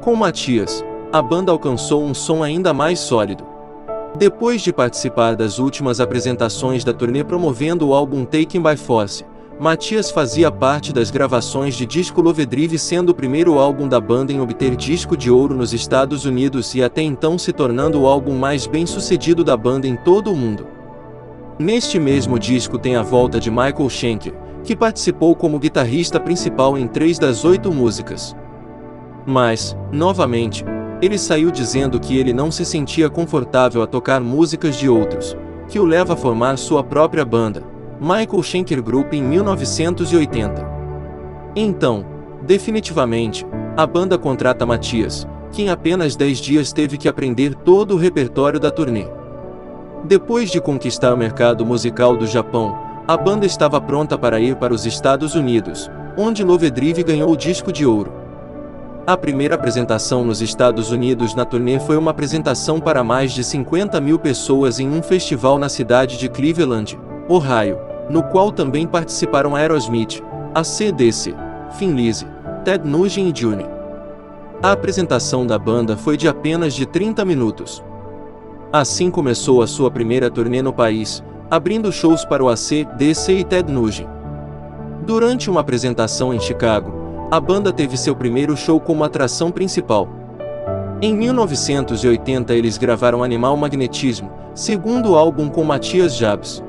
Com 0.03 0.15
Matias, 0.15 0.85
a 1.11 1.23
banda 1.23 1.51
alcançou 1.51 2.05
um 2.05 2.13
som 2.13 2.43
ainda 2.43 2.75
mais 2.75 2.99
sólido. 3.01 3.47
Depois 4.19 4.61
de 4.61 4.71
participar 4.71 5.35
das 5.35 5.59
últimas 5.59 5.99
apresentações 5.99 6.85
da 6.85 6.93
turnê 6.93 7.25
promovendo 7.25 7.89
o 7.89 7.95
álbum 7.95 8.27
Taken 8.27 8.61
by 8.61 8.77
Force, 8.77 9.25
Matias 9.61 10.11
fazia 10.11 10.51
parte 10.51 10.91
das 10.91 11.11
gravações 11.11 11.75
de 11.75 11.85
disco 11.85 12.23
Lovedrive 12.23 12.79
sendo 12.79 13.11
o 13.11 13.15
primeiro 13.15 13.59
álbum 13.59 13.87
da 13.87 14.01
banda 14.01 14.33
em 14.33 14.41
obter 14.41 14.75
disco 14.75 15.15
de 15.15 15.31
ouro 15.31 15.55
nos 15.55 15.75
Estados 15.75 16.25
Unidos 16.25 16.75
e 16.75 16.83
até 16.83 17.03
então 17.03 17.37
se 17.37 17.53
tornando 17.53 18.01
o 18.01 18.07
álbum 18.07 18.39
mais 18.39 18.67
bem 18.67 18.87
sucedido 18.87 19.45
da 19.45 19.59
banda 19.59 19.87
em 19.87 19.97
todo 19.97 20.33
o 20.33 20.35
mundo. 20.35 20.67
Neste 21.59 21.99
mesmo 21.99 22.39
disco 22.39 22.79
tem 22.79 22.97
a 22.97 23.03
volta 23.03 23.39
de 23.39 23.51
Michael 23.51 23.91
Schenker, 23.91 24.33
que 24.65 24.75
participou 24.75 25.37
como 25.37 25.59
guitarrista 25.59 26.19
principal 26.19 26.79
em 26.79 26.89
três 26.89 27.19
das 27.19 27.45
oito 27.45 27.71
músicas. 27.71 28.35
Mas, 29.27 29.77
novamente, 29.93 30.65
ele 31.03 31.19
saiu 31.19 31.51
dizendo 31.51 32.01
que 32.01 32.17
ele 32.17 32.33
não 32.33 32.51
se 32.51 32.65
sentia 32.65 33.11
confortável 33.11 33.83
a 33.83 33.87
tocar 33.87 34.23
músicas 34.23 34.75
de 34.75 34.89
outros, 34.89 35.37
que 35.69 35.79
o 35.79 35.85
leva 35.85 36.15
a 36.15 36.17
formar 36.17 36.57
sua 36.57 36.83
própria 36.83 37.27
banda, 37.27 37.63
Michael 38.01 38.43
Schenker 38.43 38.83
Group 38.83 39.13
em 39.13 39.23
1980. 39.23 40.67
Então, 41.55 42.03
definitivamente, 42.41 43.47
a 43.77 43.87
banda 43.87 44.17
contrata 44.17 44.65
Matias, 44.65 45.29
que 45.53 45.65
em 45.65 45.69
apenas 45.69 46.17
10 46.17 46.39
dias 46.39 46.73
teve 46.73 46.97
que 46.97 47.07
aprender 47.07 47.55
todo 47.55 47.93
o 47.93 47.99
repertório 47.99 48.59
da 48.59 48.71
turnê. 48.71 49.07
Depois 50.03 50.51
de 50.51 50.63
conquistar 50.63 51.13
o 51.13 51.17
mercado 51.17 51.67
musical 51.67 52.17
do 52.17 52.27
Japão, 52.27 52.75
a 53.07 53.19
banda 53.19 53.45
estava 53.45 53.79
pronta 53.79 54.17
para 54.17 54.41
ir 54.41 54.57
para 54.57 54.73
os 54.73 54.87
Estados 54.87 55.35
Unidos, 55.35 55.91
onde 56.17 56.43
Lovedrive 56.43 57.03
ganhou 57.03 57.31
o 57.31 57.37
disco 57.37 57.71
de 57.71 57.85
ouro. 57.85 58.15
A 59.07 59.15
primeira 59.15 59.57
apresentação 59.57 60.25
nos 60.25 60.41
Estados 60.41 60.91
Unidos 60.91 61.35
na 61.35 61.45
turnê 61.45 61.79
foi 61.79 61.99
uma 61.99 62.13
apresentação 62.13 62.81
para 62.81 63.05
mais 63.05 63.33
de 63.33 63.45
50 63.45 64.01
mil 64.01 64.19
pessoas 64.19 64.81
em 64.81 64.89
um 64.89 65.03
festival 65.03 65.59
na 65.59 65.69
cidade 65.69 66.17
de 66.17 66.31
Cleveland, 66.31 66.99
Ohio, 67.29 67.90
no 68.11 68.25
qual 68.25 68.51
também 68.51 68.87
participaram 68.87 69.55
Aerosmith, 69.55 70.21
a 70.53 70.65
CDC, 70.65 71.35
Thin 71.79 71.93
Lizzy, 71.93 72.27
Ted 72.65 72.87
Nugent 72.87 73.35
e 73.35 73.41
Juni. 73.41 73.65
A 74.61 74.73
apresentação 74.73 75.47
da 75.47 75.59
banda 75.59 75.97
foi 75.97 76.17
de 76.17 76.29
apenas 76.29 76.75
de 76.75 76.85
30 76.85 77.25
minutos. 77.25 77.83
Assim 78.73 79.11
começou 79.11 79.63
a 79.63 79.67
sua 79.67 79.91
primeira 79.91 80.29
turnê 80.29 80.61
no 80.61 80.73
país, 80.73 81.23
abrindo 81.51 81.91
shows 81.93 82.25
para 82.25 82.45
o 82.45 82.49
AC, 82.49 82.87
DC 82.97 83.33
e 83.33 83.45
Ted 83.45 83.73
Nugent. 83.73 84.09
Durante 85.07 85.49
uma 85.49 85.61
apresentação 85.61 86.35
em 86.35 86.41
Chicago, 86.41 86.93
a 87.31 87.41
banda 87.41 87.73
teve 87.73 87.97
seu 87.97 88.15
primeiro 88.15 88.57
show 88.57 88.81
como 88.81 89.05
atração 89.05 89.51
principal. 89.51 90.09
Em 91.01 91.15
1980 91.15 92.55
eles 92.55 92.77
gravaram 92.77 93.23
Animal 93.23 93.57
Magnetismo, 93.57 94.31
segundo 94.55 95.17
álbum 95.17 95.49
com 95.49 95.65
Matias 95.65 96.17
Jabs. 96.17 96.63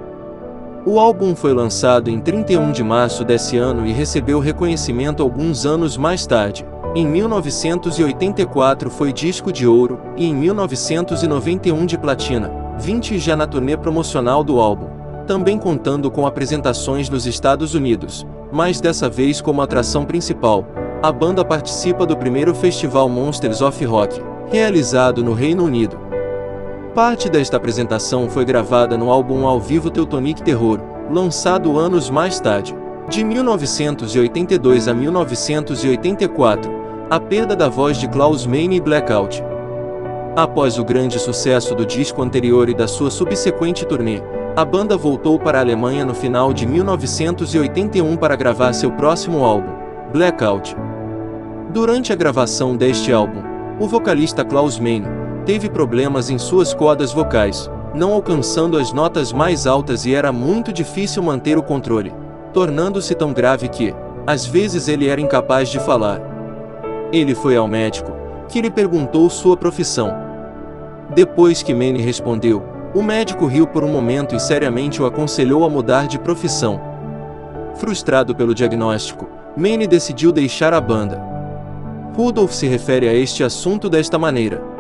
O 0.84 1.00
álbum 1.00 1.36
foi 1.36 1.54
lançado 1.54 2.10
em 2.10 2.20
31 2.20 2.72
de 2.72 2.84
março 2.84 3.24
desse 3.24 3.56
ano 3.56 3.86
e 3.86 3.92
recebeu 3.92 4.40
reconhecimento 4.40 5.22
alguns 5.22 5.64
anos 5.64 5.96
mais 5.96 6.26
tarde. 6.26 6.66
Em 6.96 7.06
1984 7.06 8.90
foi 8.90 9.14
disco 9.14 9.52
de 9.52 9.68
ouro 9.68 10.00
e 10.18 10.26
em 10.26 10.34
1991 10.34 11.86
de 11.86 12.00
platina, 12.00 12.52
20 12.80 13.20
já 13.20 13.36
na 13.36 13.46
turnê 13.46 13.78
promocional 13.78 14.44
do 14.44 14.60
álbum, 14.60 14.88
também 15.28 15.60
contando 15.60 16.10
com 16.10 16.26
apresentações 16.26 17.08
nos 17.10 17.28
Estados 17.28 17.76
Unidos, 17.76 18.26
mas 18.52 18.82
dessa 18.82 19.08
vez 19.08 19.40
como 19.40 19.62
atração 19.62 20.04
principal. 20.04 20.66
A 21.04 21.12
banda 21.12 21.46
participa 21.46 22.08
do 22.08 22.18
primeiro 22.18 22.56
festival 22.56 23.08
Monsters 23.08 23.62
of 23.62 23.86
Rock, 23.86 24.20
realizado 24.50 25.24
no 25.24 25.34
Reino 25.34 25.64
Unido. 25.64 26.01
Parte 26.94 27.30
desta 27.30 27.56
apresentação 27.56 28.30
foi 28.30 28.44
gravada 28.44 28.98
no 28.98 29.10
álbum 29.10 29.48
ao 29.48 29.62
vivo 29.62 29.90
Teutonic 29.90 30.44
Terror, 30.44 30.82
lançado 31.10 31.80
anos 31.80 32.10
mais 32.10 32.38
tarde. 32.42 32.76
De 33.08 33.24
1982 33.24 34.90
a 34.90 34.94
1984, 34.94 36.70
a 37.10 37.18
perda 37.18 37.56
da 37.56 37.70
voz 37.70 37.98
de 37.98 38.10
Klaus 38.10 38.46
Meine 38.46 38.76
e 38.76 38.82
Blackout. 38.82 39.42
Após 40.36 40.78
o 40.78 40.84
grande 40.84 41.18
sucesso 41.18 41.74
do 41.74 41.86
disco 41.86 42.22
anterior 42.22 42.68
e 42.68 42.74
da 42.74 42.90
sua 42.90 43.10
subsequente 43.10 43.86
turnê, 43.86 44.22
a 44.54 44.66
banda 44.66 44.98
voltou 44.98 45.40
para 45.40 45.60
a 45.60 45.62
Alemanha 45.62 46.04
no 46.04 46.14
final 46.14 46.52
de 46.52 46.68
1981 46.68 48.18
para 48.18 48.36
gravar 48.36 48.74
seu 48.74 48.92
próximo 48.92 49.46
álbum, 49.46 49.72
Blackout. 50.12 50.76
Durante 51.70 52.12
a 52.12 52.18
gravação 52.18 52.76
deste 52.76 53.14
álbum, 53.14 53.42
o 53.80 53.88
vocalista 53.88 54.44
Klaus 54.44 54.78
Meine 54.78 55.21
teve 55.46 55.70
problemas 55.70 56.30
em 56.30 56.38
suas 56.38 56.74
cordas 56.74 57.12
vocais, 57.12 57.70
não 57.94 58.14
alcançando 58.14 58.78
as 58.78 58.94
notas 58.94 59.34
mais 59.34 59.68
altas 59.68 60.06
e 60.06 60.14
era 60.14 60.32
muito 60.32 60.72
difícil 60.72 61.22
manter 61.24 61.58
o 61.58 61.64
controle, 61.64 62.14
tornando-se 62.54 63.14
tão 63.16 63.34
grave 63.34 63.68
que, 63.68 63.94
às 64.26 64.46
vezes, 64.46 64.88
ele 64.88 65.08
era 65.08 65.20
incapaz 65.20 65.70
de 65.70 65.80
falar. 65.80 66.22
Ele 67.12 67.36
foi 67.36 67.56
ao 67.58 67.68
médico, 67.68 68.12
que 68.48 68.62
lhe 68.62 68.70
perguntou 68.70 69.30
sua 69.30 69.58
profissão. 69.58 70.14
Depois 71.14 71.62
que 71.62 71.74
Manny 71.74 72.02
respondeu, 72.02 72.64
o 72.94 73.02
médico 73.02 73.46
riu 73.46 73.66
por 73.66 73.84
um 73.84 73.92
momento 73.92 74.36
e 74.36 74.40
seriamente 74.40 75.02
o 75.02 75.06
aconselhou 75.06 75.66
a 75.66 75.70
mudar 75.70 76.08
de 76.08 76.20
profissão. 76.20 76.80
Frustrado 77.76 78.36
pelo 78.36 78.54
diagnóstico, 78.54 79.28
Manny 79.58 79.88
decidiu 79.88 80.32
deixar 80.32 80.74
a 80.74 80.80
banda. 80.80 81.22
Rudolph 82.16 82.52
se 82.52 82.68
refere 82.68 83.08
a 83.08 83.14
este 83.14 83.44
assunto 83.44 83.90
desta 83.90 84.20
maneira. 84.20 84.71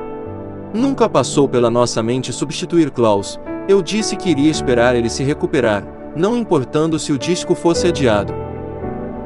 Nunca 0.73 1.09
passou 1.09 1.49
pela 1.49 1.69
nossa 1.69 2.01
mente 2.01 2.31
substituir 2.31 2.91
Klaus, 2.91 3.37
eu 3.67 3.81
disse 3.81 4.15
que 4.15 4.29
iria 4.29 4.49
esperar 4.49 4.95
ele 4.95 5.09
se 5.09 5.21
recuperar, 5.21 5.83
não 6.15 6.37
importando 6.37 6.97
se 6.97 7.11
o 7.11 7.17
disco 7.17 7.53
fosse 7.53 7.87
adiado. 7.87 8.33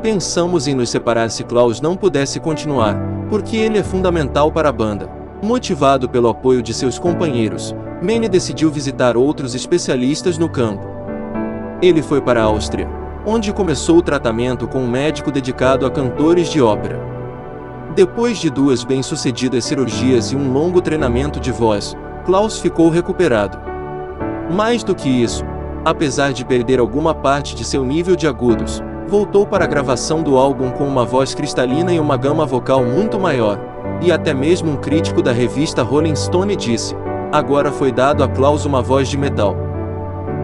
Pensamos 0.02 0.68
em 0.68 0.74
nos 0.74 0.90
separar 0.90 1.30
se 1.30 1.44
Klaus 1.44 1.80
não 1.80 1.96
pudesse 1.96 2.40
continuar, 2.40 2.96
porque 3.30 3.58
ele 3.58 3.78
é 3.78 3.84
fundamental 3.84 4.52
para 4.52 4.70
a 4.70 4.72
banda. 4.72 5.08
Motivado 5.44 6.10
pelo 6.10 6.30
apoio 6.30 6.64
de 6.64 6.74
seus 6.74 6.98
companheiros, 6.98 7.75
Manny 8.02 8.28
decidiu 8.28 8.72
visitar 8.72 9.16
outros 9.16 9.54
especialistas 9.54 10.40
no 10.40 10.50
campo. 10.50 10.88
Ele 11.80 12.02
foi 12.02 12.22
para 12.22 12.42
a 12.42 12.46
Áustria, 12.46 12.90
onde 13.25 13.54
começou 13.54 13.98
o 13.98 14.02
tratamento 14.02 14.68
com 14.68 14.80
um 14.80 14.90
médico 14.90 15.32
dedicado 15.32 15.86
a 15.86 15.92
cantores 15.92 16.50
de 16.50 16.62
ópera. 16.62 17.14
Depois 17.96 18.40
de 18.40 18.50
duas 18.50 18.84
bem-sucedidas 18.84 19.64
cirurgias 19.64 20.34
e 20.34 20.36
um 20.36 20.52
longo 20.52 20.82
treinamento 20.82 21.40
de 21.40 21.50
voz, 21.50 21.96
Klaus 22.25 22.60
ficou 22.60 22.90
recuperado. 22.90 23.58
Mais 24.52 24.84
do 24.84 24.94
que 24.94 25.08
isso, 25.08 25.46
apesar 25.86 26.34
de 26.34 26.44
perder 26.44 26.78
alguma 26.78 27.16
parte 27.16 27.56
de 27.56 27.64
seu 27.64 27.86
nível 27.86 28.14
de 28.18 28.28
agudos, 28.28 28.84
voltou 29.08 29.48
para 29.48 29.64
a 29.64 29.68
gravação 29.68 30.22
do 30.22 30.36
álbum 30.36 30.72
com 30.72 30.86
uma 30.86 31.06
voz 31.06 31.34
cristalina 31.34 31.94
e 31.94 32.00
uma 32.00 32.18
gama 32.18 32.46
vocal 32.46 32.84
muito 32.84 33.18
maior, 33.18 33.58
e 34.02 34.12
até 34.12 34.34
mesmo 34.34 34.72
um 34.72 34.75
crítico 34.75 35.22
da 35.22 35.32
revista 35.32 35.82
Rolling 35.82 36.18
Stone 36.18 36.54
disse: 36.58 36.94
agora 37.32 37.72
foi 37.72 37.94
dado 37.94 38.25
a 38.25 38.28
Klaus 38.28 38.66
uma 38.66 38.82
voz 38.82 39.08
de 39.08 39.18
metal. 39.18 39.56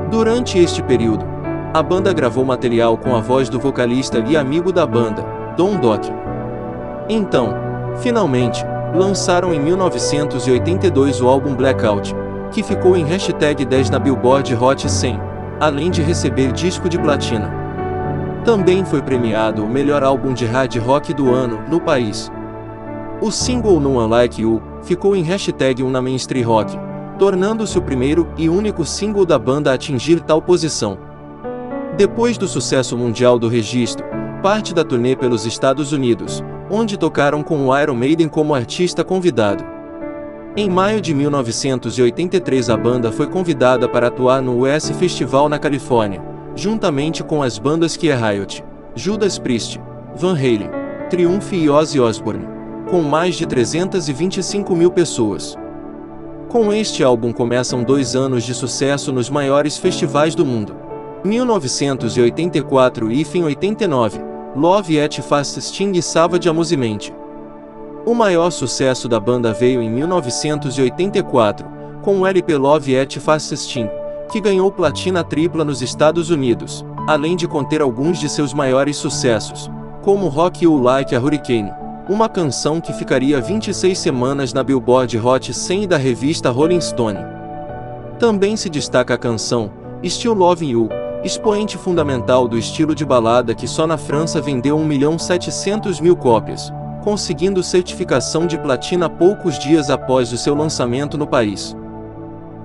Durante 0.09 0.57
este 0.57 0.81
período, 0.81 1.25
a 1.73 1.83
banda 1.83 2.13
gravou 2.13 2.45
material 2.45 2.97
com 2.97 3.13
a 3.13 3.19
voz 3.19 3.49
do 3.49 3.59
vocalista 3.59 4.23
e 4.25 4.37
amigo 4.37 4.71
da 4.71 4.85
banda, 4.85 5.25
Don 5.57 5.75
Dock. 5.75 6.20
Então, 7.09 7.53
finalmente, 7.97 8.63
lançaram 8.95 9.53
em 9.53 9.59
1982 9.59 11.21
o 11.21 11.27
álbum 11.27 11.55
Blackout, 11.55 12.15
que 12.51 12.61
ficou 12.61 12.95
em 12.95 13.05
hashtag 13.05 13.65
10 13.65 13.89
na 13.89 13.99
Billboard 13.99 14.55
Hot 14.55 14.89
100, 14.89 15.19
além 15.59 15.89
de 15.89 16.01
receber 16.01 16.51
disco 16.51 16.89
de 16.89 16.99
platina. 16.99 17.51
Também 18.43 18.83
foi 18.83 19.01
premiado 19.01 19.63
o 19.63 19.69
melhor 19.69 20.03
álbum 20.03 20.33
de 20.33 20.45
hard 20.45 20.75
rock 20.77 21.13
do 21.13 21.31
ano 21.33 21.61
no 21.69 21.79
país. 21.79 22.31
O 23.21 23.29
single 23.29 23.79
No 23.79 23.99
One 23.99 24.09
Like 24.09 24.41
You 24.41 24.61
ficou 24.81 25.15
em 25.15 25.21
hashtag 25.21 25.83
1 25.83 25.89
na 25.89 26.01
Mainstream 26.01 26.47
Rock, 26.47 26.77
tornando-se 27.19 27.77
o 27.77 27.81
primeiro 27.81 28.27
e 28.35 28.49
único 28.49 28.83
single 28.83 29.27
da 29.27 29.37
banda 29.37 29.69
a 29.69 29.75
atingir 29.75 30.19
tal 30.21 30.41
posição. 30.41 30.97
Depois 31.95 32.35
do 32.35 32.47
sucesso 32.47 32.97
mundial 32.97 33.37
do 33.37 33.47
registro, 33.47 34.03
parte 34.41 34.73
da 34.73 34.83
turnê 34.83 35.15
pelos 35.15 35.45
Estados 35.45 35.91
Unidos, 35.91 36.43
onde 36.71 36.97
tocaram 36.97 37.43
com 37.43 37.67
o 37.67 37.77
Iron 37.77 37.93
Maiden 37.93 38.29
como 38.29 38.55
artista 38.55 39.03
convidado. 39.03 39.63
Em 40.55 40.69
maio 40.69 41.01
de 41.01 41.13
1983 41.13 42.69
a 42.69 42.77
banda 42.77 43.11
foi 43.11 43.27
convidada 43.27 43.89
para 43.89 44.07
atuar 44.07 44.41
no 44.41 44.65
US 44.65 44.89
Festival 44.91 45.49
na 45.49 45.59
Califórnia, 45.59 46.21
juntamente 46.55 47.23
com 47.23 47.43
as 47.43 47.59
bandas 47.59 47.97
que 47.97 48.09
é 48.09 48.15
Riot, 48.15 48.63
Judas 48.95 49.37
Priest, 49.37 49.79
Van 50.15 50.33
Halen, 50.33 50.69
Triumph 51.09 51.51
e 51.51 51.69
Ozzy 51.69 51.99
Osbourne, 51.99 52.47
com 52.89 53.01
mais 53.01 53.35
de 53.35 53.45
325 53.45 54.75
mil 54.75 54.91
pessoas. 54.91 55.57
Com 56.47 56.71
este 56.73 57.03
álbum 57.03 57.31
começam 57.31 57.83
dois 57.83 58.15
anos 58.15 58.43
de 58.43 58.53
sucesso 58.53 59.11
nos 59.11 59.29
maiores 59.29 59.77
festivais 59.77 60.35
do 60.35 60.45
mundo. 60.45 60.75
1984 61.23 63.11
e 63.11 63.25
em 63.33 63.43
89, 63.43 64.30
Love 64.55 64.99
at 64.99 65.21
Fast 65.21 65.61
Sting 65.61 65.93
e 65.93 66.01
Savage 66.01 66.49
Amusement. 66.49 67.13
O 68.05 68.13
maior 68.13 68.51
sucesso 68.51 69.07
da 69.07 69.17
banda 69.17 69.53
veio 69.53 69.81
em 69.81 69.89
1984, 69.89 71.65
com 72.01 72.19
o 72.19 72.27
LP 72.27 72.57
Love 72.57 72.99
at 72.99 73.17
Fast 73.17 73.55
Sting, 73.55 73.89
que 74.29 74.41
ganhou 74.41 74.69
platina 74.69 75.23
tripla 75.23 75.63
nos 75.63 75.81
Estados 75.81 76.29
Unidos, 76.29 76.85
além 77.07 77.37
de 77.37 77.47
conter 77.47 77.81
alguns 77.81 78.19
de 78.19 78.27
seus 78.27 78.53
maiores 78.53 78.97
sucessos, 78.97 79.71
como 80.01 80.27
Rock 80.27 80.65
You 80.65 80.77
Like 80.77 81.15
a 81.15 81.19
Hurricane, 81.19 81.71
uma 82.09 82.27
canção 82.27 82.81
que 82.81 82.91
ficaria 82.91 83.39
26 83.39 83.97
semanas 83.97 84.51
na 84.51 84.63
Billboard 84.63 85.17
Hot 85.17 85.53
100 85.53 85.87
da 85.87 85.95
revista 85.95 86.49
Rolling 86.49 86.81
Stone. 86.81 87.19
Também 88.19 88.57
se 88.57 88.69
destaca 88.69 89.13
a 89.13 89.17
canção 89.17 89.71
Still 90.03 90.33
Loving 90.33 90.71
You, 90.71 90.89
expoente 91.23 91.77
fundamental 91.77 92.47
do 92.47 92.57
estilo 92.57 92.95
de 92.95 93.05
balada 93.05 93.53
que 93.53 93.67
só 93.67 93.85
na 93.85 93.97
França 93.97 94.41
vendeu 94.41 94.77
1.700.000 94.77 96.15
cópias, 96.15 96.73
conseguindo 97.03 97.61
certificação 97.61 98.47
de 98.47 98.57
platina 98.57 99.09
poucos 99.09 99.59
dias 99.59 99.89
após 99.89 100.31
o 100.33 100.37
seu 100.37 100.55
lançamento 100.55 101.17
no 101.17 101.27
país. 101.27 101.75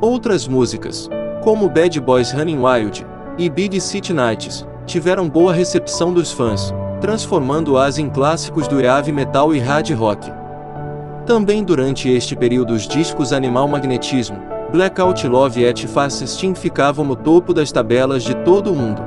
Outras 0.01 0.49
músicas, 0.49 1.09
como 1.43 1.69
Bad 1.69 2.01
Boys 2.01 2.33
Running 2.33 2.59
Wild 2.59 3.07
e 3.39 3.49
Big 3.51 3.81
City 3.81 4.13
Nights, 4.13 4.67
tiveram 4.87 5.29
boa 5.29 5.53
recepção 5.53 6.13
dos 6.13 6.33
fãs, 6.33 6.73
transformando-as 7.01 7.99
em 7.99 8.09
clássicos 8.09 8.67
do 8.69 8.81
heavy 8.81 9.13
metal 9.13 9.55
e 9.55 9.59
hard 9.59 9.91
rock. 9.91 10.33
Também 11.27 11.63
durante 11.63 12.09
este 12.09 12.37
período 12.37 12.73
os 12.73 12.87
discos 12.87 13.33
Animal 13.33 13.69
Magnetismo, 13.69 14.56
Blackout 14.73 15.27
Love 15.29 15.63
et 15.63 15.87
Fast 15.87 16.27
Steam 16.27 16.53
ficavam 16.53 17.05
no 17.05 17.15
topo 17.15 17.55
das 17.55 17.71
tabelas 17.71 18.25
de 18.25 18.35
todo 18.39 18.73
o 18.73 18.75
mundo. 18.75 19.01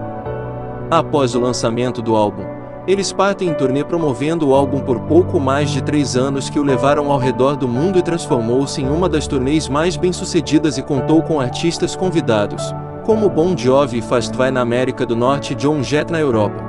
Após 0.89 1.35
o 1.35 1.39
lançamento 1.39 2.01
do 2.01 2.15
álbum, 2.15 2.43
eles 2.87 3.11
partem 3.11 3.49
em 3.49 3.53
turnê 3.53 3.83
promovendo 3.83 4.47
o 4.47 4.55
álbum 4.55 4.79
por 4.79 5.01
pouco 5.01 5.37
mais 5.37 5.69
de 5.69 5.83
três 5.83 6.15
anos 6.15 6.49
que 6.49 6.57
o 6.57 6.63
levaram 6.63 7.11
ao 7.11 7.19
redor 7.19 7.57
do 7.57 7.67
mundo 7.67 7.99
e 7.99 8.01
transformou-se 8.01 8.81
em 8.81 8.87
uma 8.89 9.09
das 9.09 9.27
turnês 9.27 9.67
mais 9.67 9.97
bem-sucedidas 9.97 10.77
e 10.77 10.81
contou 10.81 11.21
com 11.21 11.41
artistas 11.41 11.93
convidados, 11.93 12.73
como 13.03 13.29
Bon 13.29 13.55
Jovi 13.55 13.97
e 13.97 14.01
Fast 14.01 14.35
Vai 14.37 14.51
na 14.51 14.61
América 14.61 15.05
do 15.05 15.15
Norte 15.15 15.51
e 15.51 15.55
John 15.57 15.83
Jett 15.83 16.09
na 16.09 16.21
Europa. 16.21 16.63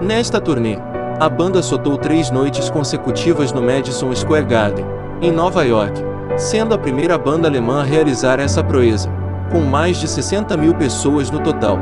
Nesta 0.00 0.40
turnê, 0.40 0.78
a 1.18 1.28
banda 1.28 1.60
soltou 1.60 1.98
três 1.98 2.30
noites 2.30 2.70
consecutivas 2.70 3.52
no 3.52 3.60
Madison 3.60 4.14
Square 4.14 4.46
Garden, 4.46 4.86
em 5.20 5.32
Nova 5.32 5.64
York, 5.64 6.15
sendo 6.36 6.74
a 6.74 6.78
primeira 6.78 7.16
banda 7.16 7.48
alemã 7.48 7.80
a 7.80 7.84
realizar 7.84 8.38
essa 8.38 8.62
proeza, 8.62 9.10
com 9.50 9.60
mais 9.60 9.96
de 9.96 10.08
60 10.08 10.56
mil 10.56 10.74
pessoas 10.74 11.30
no 11.30 11.40
total. 11.40 11.78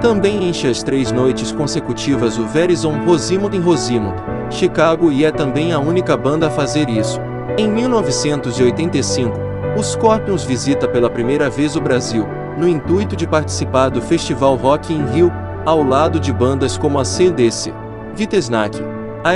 Também 0.00 0.48
enche 0.48 0.66
as 0.66 0.82
três 0.82 1.12
noites 1.12 1.52
consecutivas 1.52 2.38
o 2.38 2.44
Verizon 2.44 3.04
Rosimund 3.04 3.56
em 3.56 3.60
Rosimund, 3.60 4.16
Chicago 4.50 5.12
e 5.12 5.24
é 5.24 5.30
também 5.30 5.72
a 5.72 5.78
única 5.78 6.16
banda 6.16 6.48
a 6.48 6.50
fazer 6.50 6.88
isso. 6.88 7.20
Em 7.56 7.68
1985, 7.68 9.38
os 9.78 9.92
Scorpions 9.92 10.42
visita 10.42 10.88
pela 10.88 11.08
primeira 11.08 11.48
vez 11.48 11.76
o 11.76 11.80
Brasil, 11.80 12.26
no 12.58 12.68
intuito 12.68 13.14
de 13.14 13.26
participar 13.26 13.90
do 13.90 14.02
Festival 14.02 14.56
Rock 14.56 14.92
in 14.92 15.04
Rio, 15.06 15.32
ao 15.64 15.82
lado 15.84 16.18
de 16.18 16.32
bandas 16.32 16.76
como 16.76 16.98
a 16.98 17.04
CDC, 17.04 17.72
Vitesnack, 18.14 18.76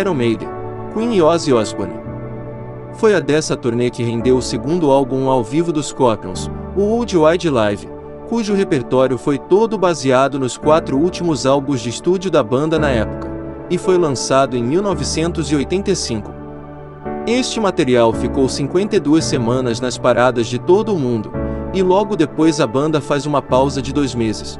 Iron 0.00 0.14
Maiden, 0.14 0.48
Queen 0.92 1.14
e 1.14 1.22
Ozzy 1.22 1.52
Osbourne. 1.52 2.05
Foi 2.96 3.14
a 3.14 3.20
dessa 3.20 3.54
turnê 3.54 3.90
que 3.90 4.02
rendeu 4.02 4.38
o 4.38 4.42
segundo 4.42 4.90
álbum 4.90 5.28
ao 5.28 5.44
vivo 5.44 5.70
dos 5.70 5.88
Scorpions, 5.88 6.50
o 6.74 6.80
Old 6.80 7.14
Wide 7.14 7.50
Live, 7.50 7.88
cujo 8.26 8.54
repertório 8.54 9.18
foi 9.18 9.38
todo 9.38 9.76
baseado 9.76 10.38
nos 10.38 10.56
quatro 10.56 10.96
últimos 10.96 11.44
álbuns 11.44 11.82
de 11.82 11.90
estúdio 11.90 12.30
da 12.30 12.42
banda 12.42 12.78
na 12.78 12.88
época, 12.88 13.30
e 13.68 13.76
foi 13.76 13.98
lançado 13.98 14.56
em 14.56 14.64
1985. 14.64 16.32
Este 17.26 17.60
material 17.60 18.14
ficou 18.14 18.48
52 18.48 19.24
semanas 19.24 19.78
nas 19.78 19.98
paradas 19.98 20.46
de 20.46 20.58
todo 20.58 20.94
o 20.94 20.98
mundo, 20.98 21.30
e 21.74 21.82
logo 21.82 22.16
depois 22.16 22.62
a 22.62 22.66
banda 22.66 22.98
faz 22.98 23.26
uma 23.26 23.42
pausa 23.42 23.82
de 23.82 23.92
dois 23.92 24.14
meses. 24.14 24.58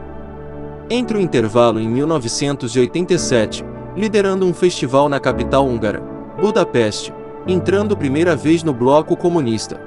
Entre 0.90 1.16
o 1.16 1.20
intervalo 1.22 1.81
em 1.81 1.88
1987, 1.88 3.64
liderando 3.96 4.44
um 4.44 4.53
festival 4.53 5.09
na 5.09 5.18
capital 5.18 5.66
húngara, 5.66 6.03
Budapeste, 6.38 7.14
entrando 7.46 7.96
primeira 7.96 8.35
vez 8.35 8.62
no 8.62 8.72
bloco 8.72 9.16
comunista. 9.16 9.80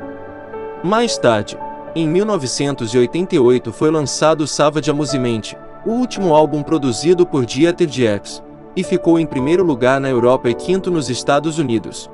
Mais 0.84 1.18
tarde, 1.18 1.58
em 1.96 2.08
1988 2.08 3.74
foi 3.74 3.92
lançado 3.92 4.48
Savage 4.48 4.90
Amusement, 4.90 5.42
o 5.86 5.92
último 5.92 6.34
álbum 6.34 6.64
produzido 6.64 7.26
por 7.26 7.46
Dieter 7.46 7.88
Dierks, 7.88 8.42
e 8.76 8.84
ficou 8.84 9.20
em 9.20 9.26
primeiro 9.26 9.64
lugar 9.64 10.00
na 10.00 10.10
Europa 10.10 10.50
e 10.50 10.54
quinto 10.54 10.90
nos 10.90 11.10
Estados 11.10 11.58
Unidos. 11.60 12.10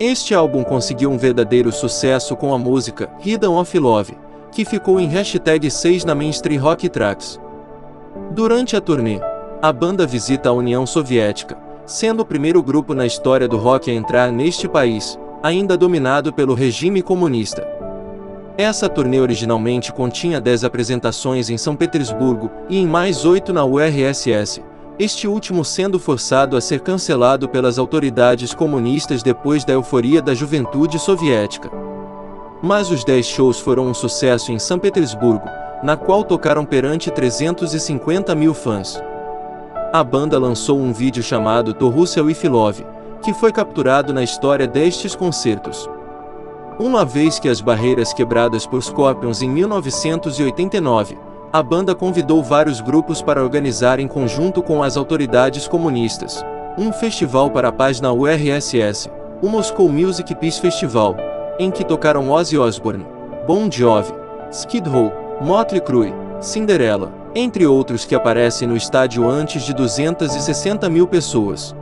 Este 0.00 0.34
álbum 0.34 0.64
conseguiu 0.64 1.10
um 1.10 1.18
verdadeiro 1.18 1.70
sucesso 1.70 2.34
com 2.34 2.54
a 2.54 2.58
música 2.58 3.10
Hidden 3.24 3.50
of 3.50 3.78
Love, 3.78 4.16
que 4.50 4.64
ficou 4.64 4.98
em 4.98 5.06
hashtag 5.08 5.70
6 5.70 6.04
na 6.04 6.14
Mainstream 6.14 6.60
Rock 6.60 6.88
Tracks. 6.88 7.38
Durante 8.30 8.74
a 8.76 8.80
turnê, 8.80 9.20
a 9.60 9.72
banda 9.72 10.06
visita 10.06 10.48
a 10.48 10.52
União 10.52 10.86
Soviética, 10.86 11.67
sendo 11.88 12.20
o 12.20 12.26
primeiro 12.26 12.62
grupo 12.62 12.92
na 12.92 13.06
história 13.06 13.48
do 13.48 13.56
rock 13.56 13.90
a 13.90 13.94
entrar 13.94 14.30
neste 14.30 14.68
país, 14.68 15.18
ainda 15.42 15.74
dominado 15.74 16.34
pelo 16.34 16.52
regime 16.52 17.00
comunista. 17.00 17.66
Essa 18.58 18.90
turnê 18.90 19.18
originalmente 19.20 19.90
continha 19.90 20.38
10 20.38 20.64
apresentações 20.64 21.48
em 21.48 21.56
São 21.56 21.74
Petersburgo 21.74 22.50
e 22.68 22.76
em 22.76 22.86
mais 22.86 23.24
8 23.24 23.54
na 23.54 23.64
URSS, 23.64 24.62
este 24.98 25.26
último 25.26 25.64
sendo 25.64 25.98
forçado 25.98 26.58
a 26.58 26.60
ser 26.60 26.80
cancelado 26.80 27.48
pelas 27.48 27.78
autoridades 27.78 28.52
comunistas 28.52 29.22
depois 29.22 29.64
da 29.64 29.72
euforia 29.72 30.20
da 30.20 30.34
juventude 30.34 30.98
soviética. 30.98 31.70
Mas 32.60 32.90
os 32.90 33.02
10 33.02 33.24
shows 33.24 33.60
foram 33.60 33.86
um 33.86 33.94
sucesso 33.94 34.52
em 34.52 34.58
São 34.58 34.78
Petersburgo, 34.78 35.48
na 35.82 35.96
qual 35.96 36.22
tocaram 36.22 36.66
perante 36.66 37.10
350 37.10 38.34
mil 38.34 38.52
fãs. 38.52 39.00
A 39.92 40.04
banda 40.04 40.38
lançou 40.38 40.78
um 40.78 40.92
vídeo 40.92 41.22
chamado 41.22 41.72
To 41.72 41.88
Russell 41.88 42.30
If 42.30 42.44
Love, 42.44 42.86
que 43.22 43.32
foi 43.32 43.50
capturado 43.52 44.12
na 44.12 44.22
história 44.22 44.66
destes 44.66 45.14
concertos. 45.14 45.88
Uma 46.78 47.04
vez 47.04 47.38
que 47.38 47.48
as 47.48 47.60
barreiras 47.60 48.12
quebradas 48.12 48.66
por 48.66 48.82
Scorpions 48.82 49.42
em 49.42 49.48
1989, 49.48 51.18
a 51.52 51.62
banda 51.62 51.94
convidou 51.94 52.42
vários 52.42 52.80
grupos 52.80 53.22
para 53.22 53.42
organizar 53.42 53.98
em 53.98 54.06
conjunto 54.06 54.62
com 54.62 54.82
as 54.82 54.96
autoridades 54.96 55.66
comunistas 55.66 56.44
um 56.78 56.92
festival 56.92 57.50
para 57.50 57.68
a 57.68 57.72
paz 57.72 58.00
na 58.00 58.12
URSS, 58.12 59.10
o 59.42 59.48
Moscow 59.48 59.88
Music 59.88 60.32
Peace 60.36 60.60
Festival, 60.60 61.16
em 61.58 61.72
que 61.72 61.84
tocaram 61.84 62.30
Ozzy 62.30 62.56
Osbourne, 62.56 63.04
Bon 63.48 63.68
Jovi, 63.68 64.12
Skid 64.52 64.88
Row, 64.88 65.12
Motley 65.40 65.80
Crue, 65.80 66.14
Cinderella, 66.40 67.10
entre 67.34 67.66
outros 67.66 68.04
que 68.04 68.14
aparecem 68.14 68.66
no 68.66 68.76
estádio 68.76 69.28
antes 69.28 69.62
de 69.62 69.74
260 69.74 70.88
mil 70.88 71.06
pessoas. 71.06 71.74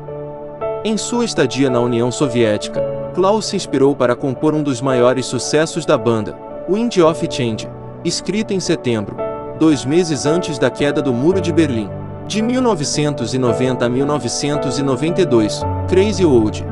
Em 0.84 0.96
sua 0.96 1.24
estadia 1.24 1.68
na 1.70 1.80
União 1.80 2.10
Soviética, 2.10 2.82
Klaus 3.14 3.46
se 3.46 3.56
inspirou 3.56 3.96
para 3.96 4.14
compor 4.14 4.54
um 4.54 4.62
dos 4.62 4.80
maiores 4.80 5.26
sucessos 5.26 5.86
da 5.86 5.96
banda, 5.96 6.36
Wind 6.68 6.98
of 6.98 7.26
Change, 7.30 7.68
escrito 8.04 8.52
em 8.52 8.60
setembro, 8.60 9.16
dois 9.58 9.84
meses 9.84 10.26
antes 10.26 10.58
da 10.58 10.70
queda 10.70 11.00
do 11.00 11.12
Muro 11.12 11.40
de 11.40 11.52
Berlim. 11.52 11.88
De 12.26 12.42
1990 12.42 13.84
a 13.84 13.88
1992, 13.88 15.62
Crazy 15.88 16.24
Old. 16.24 16.64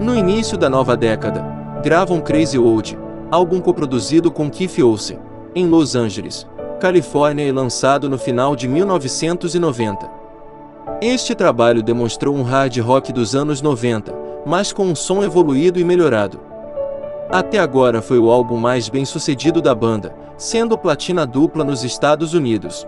No 0.00 0.14
início 0.14 0.58
da 0.58 0.68
nova 0.68 0.96
década, 0.96 1.44
gravam 1.82 2.20
Crazy 2.20 2.58
Old, 2.58 2.98
álbum 3.30 3.60
coproduzido 3.60 4.30
com 4.30 4.50
Keith 4.50 4.78
Olsen, 4.80 5.18
em 5.54 5.66
Los 5.66 5.96
Angeles, 5.96 6.46
Califórnia 6.76 7.44
e 7.44 7.52
lançado 7.52 8.08
no 8.08 8.18
final 8.18 8.54
de 8.54 8.68
1990. 8.68 10.10
Este 11.00 11.34
trabalho 11.34 11.82
demonstrou 11.82 12.34
um 12.34 12.42
hard 12.42 12.76
rock 12.78 13.12
dos 13.12 13.34
anos 13.34 13.62
90, 13.62 14.14
mas 14.44 14.72
com 14.72 14.84
um 14.84 14.94
som 14.94 15.24
evoluído 15.24 15.80
e 15.80 15.84
melhorado. 15.84 16.38
Até 17.30 17.58
agora 17.58 18.00
foi 18.00 18.18
o 18.18 18.30
álbum 18.30 18.56
mais 18.56 18.88
bem 18.88 19.04
sucedido 19.04 19.60
da 19.60 19.74
banda, 19.74 20.14
sendo 20.36 20.78
platina 20.78 21.26
dupla 21.26 21.64
nos 21.64 21.82
Estados 21.82 22.34
Unidos. 22.34 22.86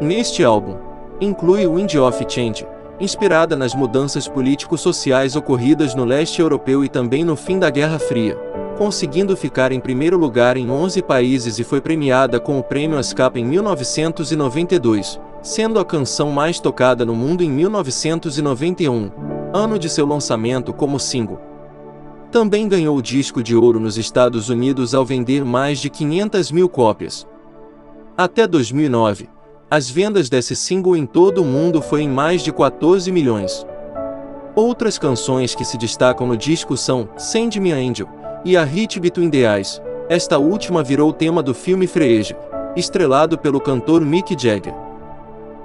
Neste 0.00 0.44
álbum, 0.44 0.76
inclui 1.20 1.66
o 1.66 1.74
Wind 1.74 1.94
of 1.96 2.24
Change, 2.28 2.66
inspirada 3.00 3.56
nas 3.56 3.74
mudanças 3.74 4.28
político-sociais 4.28 5.34
ocorridas 5.36 5.94
no 5.94 6.04
leste 6.04 6.40
europeu 6.40 6.84
e 6.84 6.88
também 6.88 7.24
no 7.24 7.34
fim 7.34 7.58
da 7.58 7.70
Guerra 7.70 7.98
Fria, 7.98 8.38
conseguindo 8.80 9.36
ficar 9.36 9.72
em 9.72 9.78
primeiro 9.78 10.16
lugar 10.16 10.56
em 10.56 10.70
11 10.70 11.02
países 11.02 11.58
e 11.58 11.64
foi 11.64 11.82
premiada 11.82 12.40
com 12.40 12.58
o 12.58 12.62
prêmio 12.62 12.96
ASCAP 12.96 13.38
em 13.38 13.44
1992, 13.44 15.20
sendo 15.42 15.78
a 15.78 15.84
canção 15.84 16.30
mais 16.30 16.58
tocada 16.58 17.04
no 17.04 17.14
mundo 17.14 17.44
em 17.44 17.50
1991, 17.50 19.10
ano 19.52 19.78
de 19.78 19.86
seu 19.86 20.06
lançamento 20.06 20.72
como 20.72 20.98
single. 20.98 21.38
Também 22.32 22.66
ganhou 22.66 22.96
o 22.96 23.02
disco 23.02 23.42
de 23.42 23.54
ouro 23.54 23.78
nos 23.78 23.98
Estados 23.98 24.48
Unidos 24.48 24.94
ao 24.94 25.04
vender 25.04 25.44
mais 25.44 25.78
de 25.78 25.90
500 25.90 26.50
mil 26.50 26.66
cópias. 26.66 27.26
Até 28.16 28.46
2009, 28.46 29.28
as 29.70 29.90
vendas 29.90 30.30
desse 30.30 30.56
single 30.56 30.96
em 30.96 31.04
todo 31.04 31.42
o 31.42 31.44
mundo 31.44 31.82
foi 31.82 32.00
em 32.00 32.08
mais 32.08 32.42
de 32.42 32.50
14 32.50 33.12
milhões. 33.12 33.62
Outras 34.56 34.96
canções 34.96 35.54
que 35.54 35.66
se 35.66 35.76
destacam 35.76 36.26
no 36.26 36.34
disco 36.34 36.78
são 36.78 37.10
Send 37.18 37.60
Me 37.60 37.72
Angel 37.72 38.19
e 38.44 38.56
a 38.56 38.64
Hit 38.64 38.98
Between 38.98 39.30
the 39.30 39.38
Eyes. 39.38 39.80
Esta 40.08 40.38
última 40.38 40.82
virou 40.82 41.12
tema 41.12 41.42
do 41.42 41.54
filme 41.54 41.86
Freja, 41.86 42.36
estrelado 42.76 43.38
pelo 43.38 43.60
cantor 43.60 44.00
Mick 44.00 44.36
Jagger. 44.38 44.74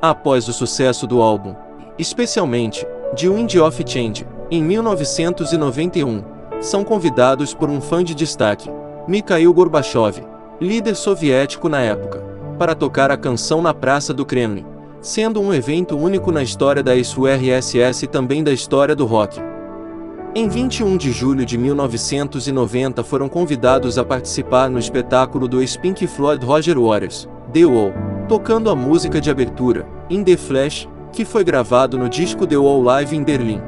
Após 0.02 0.48
o 0.48 0.54
sucesso 0.54 1.08
do 1.08 1.22
álbum, 1.22 1.56
especialmente 1.98 2.86
de 3.16 3.30
Wind 3.30 3.56
of 3.56 3.84
Change, 3.88 4.28
em 4.52 4.64
1991, 4.64 6.24
são 6.62 6.84
convidados 6.84 7.54
por 7.54 7.70
um 7.70 7.82
fã 7.82 8.04
de 8.04 8.14
destaque, 8.14 8.70
Mikhail 9.08 9.54
Gorbachev, 9.54 10.24
líder 10.60 10.96
soviético 10.96 11.68
na 11.70 11.82
época 11.82 12.24
para 12.58 12.76
tocar 12.76 13.12
a 13.12 13.18
canção 13.18 13.62
na 13.62 13.74
Praça 13.74 14.14
do 14.14 14.26
Kremlin, 14.26 14.66
sendo 15.02 15.42
um 15.42 15.54
evento 15.54 15.98
único 15.98 16.32
na 16.32 16.42
história 16.42 16.82
da 16.82 16.96
ex-URSS 16.96 18.04
e 18.04 18.08
também 18.08 18.44
da 18.44 18.52
história 18.52 18.96
do 18.96 19.06
rock. 19.06 19.40
Em 20.38 20.50
21 20.50 20.98
de 20.98 21.14
julho 21.14 21.46
de 21.46 21.58
1990 21.58 23.02
foram 23.06 23.30
convidados 23.30 23.98
a 23.98 24.04
participar 24.04 24.70
no 24.70 24.78
espetáculo 24.78 25.48
do 25.48 25.62
ex-Pink 25.62 26.06
Floyd 26.08 26.46
Roger 26.46 26.78
Waters, 26.78 27.26
The 27.54 27.64
Wall, 27.64 27.94
tocando 28.28 28.70
a 28.70 28.76
música 28.76 29.22
de 29.22 29.32
abertura, 29.32 29.88
In 30.10 30.26
The 30.26 30.36
Flash, 30.36 30.90
que 31.14 31.24
foi 31.24 31.46
gravado 31.46 31.98
no 31.98 32.10
disco 32.10 32.46
The 32.46 32.58
Wall 32.58 32.84
Live 32.84 33.16
em 33.16 33.24
Berlim. 33.24 33.62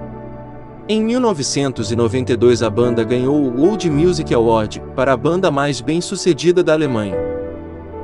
Em 0.90 1.02
1992 1.02 2.62
a 2.62 2.70
banda 2.70 3.02
ganhou 3.02 3.38
o 3.38 3.62
World 3.62 3.90
Music 3.90 4.34
Award 4.34 4.84
para 4.94 5.14
a 5.14 5.18
banda 5.18 5.50
mais 5.50 5.80
bem-sucedida 5.80 6.62
da 6.62 6.74
Alemanha. 6.74 7.16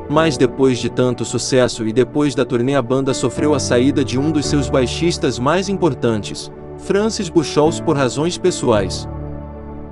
Mas 0.10 0.38
depois 0.38 0.80
de 0.80 0.90
tanto 0.90 1.26
sucesso 1.26 1.86
e 1.86 1.92
depois 1.92 2.34
da 2.34 2.46
turnê 2.46 2.76
a 2.76 2.82
banda 2.82 3.14
sofreu 3.14 3.54
a 3.54 3.60
saída 3.60 4.06
de 4.06 4.18
um 4.18 4.32
dos 4.32 4.46
seus 4.46 4.70
baixistas 4.70 5.38
mais 5.38 5.68
importantes, 5.68 6.50
Francis 6.84 7.30
Buchholz 7.30 7.80
por 7.80 7.96
razões 7.96 8.38
pessoais. 8.38 9.08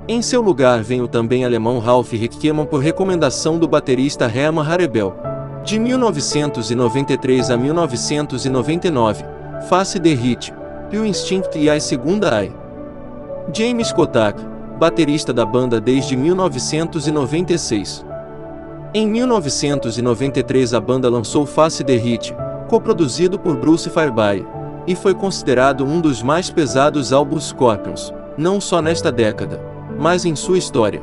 Em 0.06 0.20
seu 0.20 0.42
lugar 0.42 0.82
vem 0.82 1.00
o 1.00 1.08
também 1.08 1.42
alemão 1.44 1.78
Ralf 1.78 2.12
Hickmann 2.12 2.66
por 2.66 2.80
recomendação 2.80 3.58
do 3.58 3.66
baterista 3.66 4.26
Hermann 4.26 4.68
Harebel. 4.68 5.14
De 5.64 5.78
1993 5.78 7.50
a 7.50 7.56
1999, 7.56 9.24
Face 9.68 9.98
the 9.98 10.12
Hit, 10.12 10.52
Pure 10.90 11.08
Instinct 11.08 11.58
e 11.58 11.70
a 11.70 11.80
Segunda 11.80 12.42
Eye. 12.42 12.52
James 13.54 13.90
Kotak, 13.92 14.44
baterista 14.78 15.32
da 15.32 15.46
banda 15.46 15.80
desde 15.80 16.14
1996. 16.14 18.04
Em 18.92 19.08
1993 19.08 20.74
a 20.74 20.80
banda 20.80 21.08
lançou 21.08 21.46
Face 21.46 21.82
the 21.82 21.96
Hit, 21.96 22.34
coproduzido 22.68 23.38
por 23.38 23.56
Bruce 23.56 23.88
Fairbairn, 23.88 24.44
e 24.86 24.94
foi 24.94 25.14
considerado 25.14 25.84
um 25.84 26.00
dos 26.00 26.22
mais 26.22 26.50
pesados 26.50 27.12
álbuns 27.12 27.48
Scorpions, 27.48 28.12
não 28.36 28.60
só 28.60 28.82
nesta 28.82 29.12
década, 29.12 29.60
mas 29.98 30.24
em 30.24 30.34
sua 30.34 30.58
história. 30.58 31.02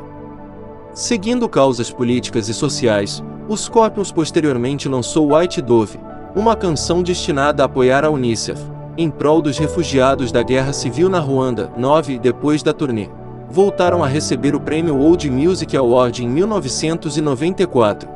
Seguindo 0.92 1.48
causas 1.48 1.90
políticas 1.90 2.48
e 2.48 2.54
sociais, 2.54 3.22
os 3.48 3.62
Scorpions 3.62 4.12
posteriormente 4.12 4.88
lançou 4.88 5.34
White 5.34 5.62
Dove, 5.62 5.98
uma 6.34 6.54
canção 6.56 7.02
destinada 7.02 7.62
a 7.62 7.66
apoiar 7.66 8.04
a 8.04 8.10
Unicef, 8.10 8.60
em 8.96 9.10
prol 9.10 9.40
dos 9.40 9.58
refugiados 9.58 10.30
da 10.30 10.42
guerra 10.42 10.72
civil 10.72 11.08
na 11.08 11.18
Ruanda, 11.18 11.72
9 11.76 12.18
depois 12.18 12.62
da 12.62 12.72
turnê 12.72 13.08
voltaram 13.50 14.02
a 14.04 14.06
receber 14.06 14.54
o 14.54 14.60
prêmio 14.60 14.96
World 14.96 15.28
Music 15.28 15.76
Award 15.76 16.24
em 16.24 16.28
1994. 16.28 18.08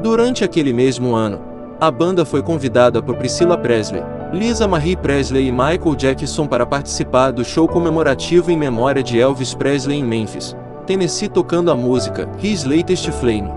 Durante 0.00 0.44
aquele 0.44 0.72
mesmo 0.72 1.16
ano, 1.16 1.40
a 1.80 1.90
banda 1.90 2.24
foi 2.24 2.42
convidada 2.42 3.02
por 3.02 3.16
Priscilla 3.16 3.58
Presley, 3.58 4.04
Lisa 4.32 4.66
Marie 4.66 4.96
Presley 4.96 5.46
e 5.46 5.52
Michael 5.52 5.94
Jackson 5.94 6.46
para 6.48 6.66
participar 6.66 7.30
do 7.30 7.44
show 7.44 7.68
comemorativo 7.68 8.50
em 8.50 8.56
memória 8.56 9.02
de 9.02 9.20
Elvis 9.20 9.54
Presley 9.54 9.98
em 9.98 10.04
Memphis, 10.04 10.56
Tennessee 10.84 11.28
tocando 11.28 11.70
a 11.70 11.76
música 11.76 12.28
His 12.42 12.64
Latest 12.64 13.10
Flame. 13.12 13.50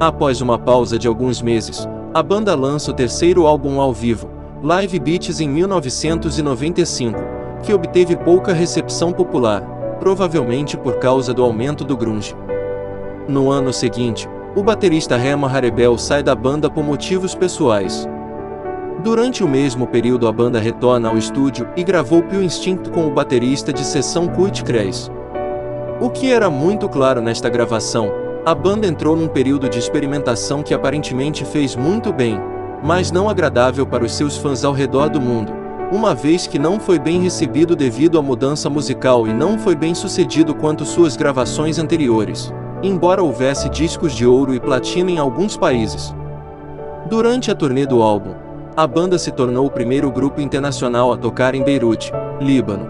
Após 0.00 0.40
uma 0.40 0.58
pausa 0.58 0.98
de 0.98 1.06
alguns 1.06 1.40
meses, 1.40 1.88
a 2.12 2.22
banda 2.22 2.56
lança 2.56 2.90
o 2.90 2.94
terceiro 2.94 3.46
álbum 3.46 3.80
ao 3.80 3.92
vivo, 3.92 4.28
Live 4.62 4.98
Beats 4.98 5.40
em 5.40 5.48
1995, 5.48 7.18
que 7.62 7.72
obteve 7.72 8.16
pouca 8.16 8.52
recepção 8.52 9.12
popular, 9.12 9.62
provavelmente 10.00 10.76
por 10.76 10.98
causa 10.98 11.32
do 11.32 11.44
aumento 11.44 11.84
do 11.84 11.96
grunge. 11.96 12.34
No 13.28 13.50
ano 13.50 13.72
seguinte, 13.72 14.28
o 14.56 14.62
baterista 14.62 15.16
Herman 15.16 15.50
Harebel 15.50 15.96
sai 15.96 16.22
da 16.22 16.34
banda 16.34 16.68
por 16.68 16.82
motivos 16.82 17.34
pessoais. 17.34 18.08
Durante 19.02 19.44
o 19.44 19.48
mesmo 19.48 19.86
período 19.86 20.26
a 20.26 20.32
banda 20.32 20.58
retorna 20.58 21.08
ao 21.08 21.16
estúdio 21.16 21.68
e 21.76 21.84
gravou 21.84 22.22
Pure 22.22 22.44
Instinct 22.44 22.90
com 22.90 23.06
o 23.06 23.10
baterista 23.10 23.72
de 23.72 23.84
sessão 23.84 24.26
Kurt 24.26 24.62
Kreis. 24.62 25.10
O 26.00 26.10
que 26.10 26.30
era 26.32 26.50
muito 26.50 26.88
claro 26.88 27.20
nesta 27.20 27.48
gravação, 27.48 28.10
a 28.44 28.54
banda 28.54 28.86
entrou 28.86 29.16
num 29.16 29.28
período 29.28 29.68
de 29.68 29.78
experimentação 29.78 30.62
que 30.62 30.74
aparentemente 30.74 31.44
fez 31.44 31.76
muito 31.76 32.12
bem, 32.12 32.40
mas 32.82 33.12
não 33.12 33.28
agradável 33.28 33.86
para 33.86 34.04
os 34.04 34.12
seus 34.12 34.36
fãs 34.36 34.64
ao 34.64 34.72
redor 34.72 35.08
do 35.08 35.20
mundo 35.20 35.58
uma 35.90 36.14
vez 36.14 36.46
que 36.46 36.58
não 36.58 36.78
foi 36.78 36.98
bem 36.98 37.22
recebido 37.22 37.74
devido 37.74 38.18
à 38.18 38.22
mudança 38.22 38.68
musical 38.68 39.26
e 39.26 39.32
não 39.32 39.58
foi 39.58 39.74
bem 39.74 39.94
sucedido 39.94 40.54
quanto 40.54 40.84
suas 40.84 41.16
gravações 41.16 41.78
anteriores, 41.78 42.52
embora 42.82 43.22
houvesse 43.22 43.70
discos 43.70 44.12
de 44.12 44.26
ouro 44.26 44.54
e 44.54 44.60
platina 44.60 45.10
em 45.10 45.18
alguns 45.18 45.56
países. 45.56 46.14
Durante 47.08 47.50
a 47.50 47.54
turnê 47.54 47.86
do 47.86 48.02
álbum, 48.02 48.34
a 48.78 48.86
banda 48.86 49.18
se 49.18 49.32
tornou 49.32 49.66
o 49.66 49.70
primeiro 49.72 50.08
grupo 50.08 50.40
internacional 50.40 51.12
a 51.12 51.16
tocar 51.16 51.52
em 51.52 51.64
Beirute, 51.64 52.12
Líbano. 52.40 52.88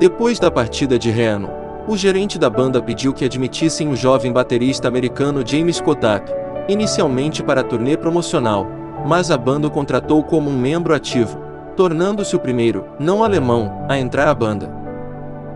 Depois 0.00 0.40
da 0.40 0.50
partida 0.50 0.98
de 0.98 1.12
Reno, 1.12 1.48
o 1.86 1.96
gerente 1.96 2.36
da 2.36 2.50
banda 2.50 2.82
pediu 2.82 3.14
que 3.14 3.24
admitissem 3.24 3.86
o 3.86 3.94
jovem 3.94 4.32
baterista 4.32 4.88
americano 4.88 5.46
James 5.46 5.80
Kotak, 5.80 6.32
inicialmente 6.68 7.40
para 7.40 7.60
a 7.60 7.62
turnê 7.62 7.96
promocional, 7.96 8.66
mas 9.06 9.30
a 9.30 9.38
banda 9.38 9.68
o 9.68 9.70
contratou 9.70 10.24
como 10.24 10.50
um 10.50 10.58
membro 10.58 10.92
ativo 10.92 11.38
tornando-se 11.76 12.34
o 12.34 12.40
primeiro, 12.40 12.84
não 12.98 13.22
alemão, 13.22 13.86
a 13.88 13.96
entrar 13.96 14.26
à 14.26 14.34
banda. 14.34 14.74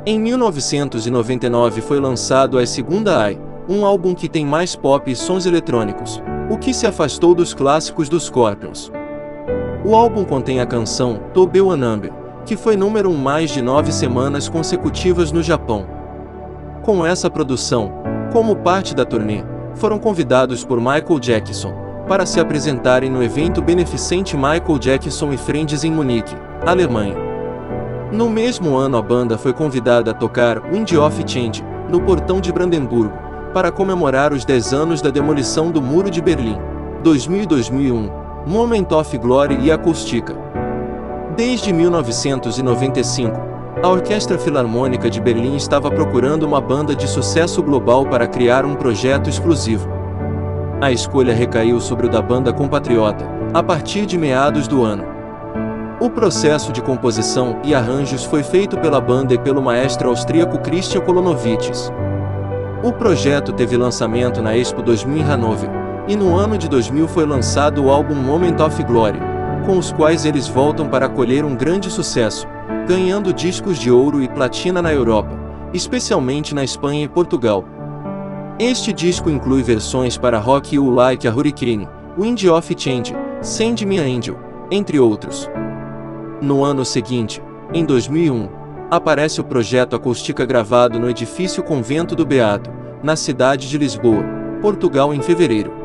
Em 0.06 0.16
1999 0.16 1.80
foi 1.80 1.98
lançado 1.98 2.56
a 2.56 2.64
Segunda 2.64 3.28
Eye, 3.28 3.40
um 3.68 3.84
álbum 3.84 4.14
que 4.14 4.28
tem 4.28 4.46
mais 4.46 4.76
pop 4.76 5.10
e 5.10 5.16
sons 5.16 5.44
eletrônicos, 5.44 6.22
o 6.48 6.56
que 6.56 6.72
se 6.72 6.86
afastou 6.86 7.34
dos 7.34 7.52
clássicos 7.52 8.08
dos 8.08 8.26
Scorpions. 8.26 8.92
O 9.86 9.94
álbum 9.94 10.24
contém 10.24 10.62
a 10.62 10.66
canção 10.66 11.20
Tobeu 11.34 11.70
Anambe, 11.70 12.10
que 12.46 12.56
foi 12.56 12.74
número 12.74 13.10
um 13.10 13.18
mais 13.18 13.50
de 13.50 13.60
nove 13.60 13.92
semanas 13.92 14.48
consecutivas 14.48 15.30
no 15.30 15.42
Japão. 15.42 15.84
Com 16.80 17.04
essa 17.04 17.28
produção, 17.28 17.92
como 18.32 18.56
parte 18.56 18.94
da 18.94 19.04
turnê, 19.04 19.44
foram 19.74 19.98
convidados 19.98 20.64
por 20.64 20.78
Michael 20.78 21.20
Jackson, 21.20 21.74
para 22.08 22.24
se 22.24 22.40
apresentarem 22.40 23.10
no 23.10 23.22
evento 23.22 23.60
beneficente 23.60 24.38
Michael 24.38 24.78
Jackson 24.78 25.34
e 25.34 25.36
Friends 25.36 25.84
em 25.84 25.90
Munique, 25.90 26.34
Alemanha. 26.66 27.16
No 28.10 28.30
mesmo 28.30 28.76
ano 28.76 28.96
a 28.96 29.02
banda 29.02 29.36
foi 29.36 29.52
convidada 29.52 30.12
a 30.12 30.14
tocar 30.14 30.62
Wind 30.72 30.92
of 30.92 31.22
Change, 31.26 31.62
no 31.90 32.00
portão 32.00 32.40
de 32.40 32.50
Brandemburgo, 32.50 33.12
para 33.52 33.70
comemorar 33.70 34.32
os 34.32 34.46
10 34.46 34.72
anos 34.72 35.02
da 35.02 35.10
demolição 35.10 35.70
do 35.70 35.82
Muro 35.82 36.08
de 36.08 36.22
Berlim, 36.22 36.58
2000 37.02 37.42
e 37.42 37.46
2001, 37.46 38.23
Moment 38.46 38.92
of 38.92 39.16
Glory 39.18 39.58
e 39.60 39.72
Acústica. 39.72 40.34
Desde 41.36 41.72
1995, 41.72 43.32
a 43.82 43.88
Orquestra 43.88 44.38
Filarmônica 44.38 45.10
de 45.10 45.20
Berlim 45.20 45.56
estava 45.56 45.90
procurando 45.90 46.44
uma 46.44 46.60
banda 46.60 46.94
de 46.94 47.08
sucesso 47.08 47.62
global 47.62 48.06
para 48.06 48.26
criar 48.26 48.64
um 48.64 48.74
projeto 48.74 49.28
exclusivo 49.28 49.94
a 50.84 50.92
escolha 50.92 51.34
recaiu 51.34 51.80
sobre 51.80 52.06
o 52.06 52.10
da 52.10 52.20
banda 52.20 52.52
compatriota, 52.52 53.24
a 53.54 53.62
partir 53.62 54.04
de 54.04 54.18
meados 54.18 54.68
do 54.68 54.84
ano. 54.84 55.04
O 55.98 56.10
processo 56.10 56.72
de 56.72 56.82
composição 56.82 57.58
e 57.64 57.74
arranjos 57.74 58.24
foi 58.24 58.42
feito 58.42 58.76
pela 58.78 59.00
banda 59.00 59.32
e 59.32 59.38
pelo 59.38 59.62
maestro 59.62 60.10
austríaco 60.10 60.58
Christian 60.58 61.00
Kolonovitz. 61.00 61.90
O 62.82 62.92
projeto 62.92 63.50
teve 63.52 63.78
lançamento 63.78 64.42
na 64.42 64.54
Expo 64.54 64.82
2000 64.82 65.16
em 65.16 65.22
Hanover, 65.22 65.70
e 66.06 66.16
no 66.16 66.36
ano 66.36 66.58
de 66.58 66.68
2000 66.68 67.08
foi 67.08 67.24
lançado 67.24 67.84
o 67.84 67.90
álbum 67.90 68.14
Moment 68.14 68.60
of 68.60 68.82
Glory, 68.84 69.18
com 69.64 69.78
os 69.78 69.90
quais 69.92 70.24
eles 70.24 70.46
voltam 70.46 70.88
para 70.88 71.08
colher 71.08 71.44
um 71.44 71.56
grande 71.56 71.90
sucesso, 71.90 72.46
ganhando 72.86 73.32
discos 73.32 73.78
de 73.78 73.90
ouro 73.90 74.22
e 74.22 74.28
platina 74.28 74.82
na 74.82 74.92
Europa, 74.92 75.30
especialmente 75.72 76.54
na 76.54 76.62
Espanha 76.62 77.04
e 77.04 77.08
Portugal. 77.08 77.64
Este 78.58 78.92
disco 78.92 79.30
inclui 79.30 79.62
versões 79.62 80.18
para 80.18 80.38
Rock 80.38 80.76
You 80.76 80.90
Like 80.90 81.26
a 81.26 81.30
Hurricane, 81.32 81.88
Wind 82.18 82.44
of 82.44 82.74
Change, 82.76 83.14
Send 83.40 83.84
Me 83.86 83.98
Angel, 83.98 84.36
entre 84.70 85.00
outros. 85.00 85.50
No 86.40 86.62
ano 86.62 86.84
seguinte, 86.84 87.42
em 87.72 87.84
2001, 87.84 88.48
aparece 88.90 89.40
o 89.40 89.44
projeto 89.44 89.96
acústica 89.96 90.44
gravado 90.44 91.00
no 91.00 91.08
edifício 91.08 91.62
Convento 91.62 92.14
do 92.14 92.26
Beato, 92.26 92.70
na 93.02 93.16
cidade 93.16 93.68
de 93.68 93.78
Lisboa, 93.78 94.22
Portugal 94.60 95.12
em 95.12 95.20
fevereiro. 95.20 95.83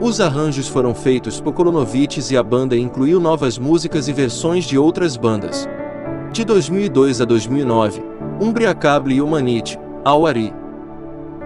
Os 0.00 0.18
arranjos 0.18 0.66
foram 0.66 0.94
feitos 0.94 1.40
por 1.40 1.52
Kolonovics 1.52 2.30
e 2.30 2.36
a 2.36 2.42
banda 2.42 2.74
incluiu 2.74 3.20
novas 3.20 3.58
músicas 3.58 4.08
e 4.08 4.12
versões 4.14 4.64
de 4.64 4.78
outras 4.78 5.14
bandas. 5.14 5.68
De 6.32 6.42
2002 6.42 7.20
a 7.20 7.26
2009, 7.26 8.02
Umbria 8.40 8.74
Cable 8.74 9.16
e 9.16 9.20
Humanity, 9.20 9.78
Awari. 10.02 10.54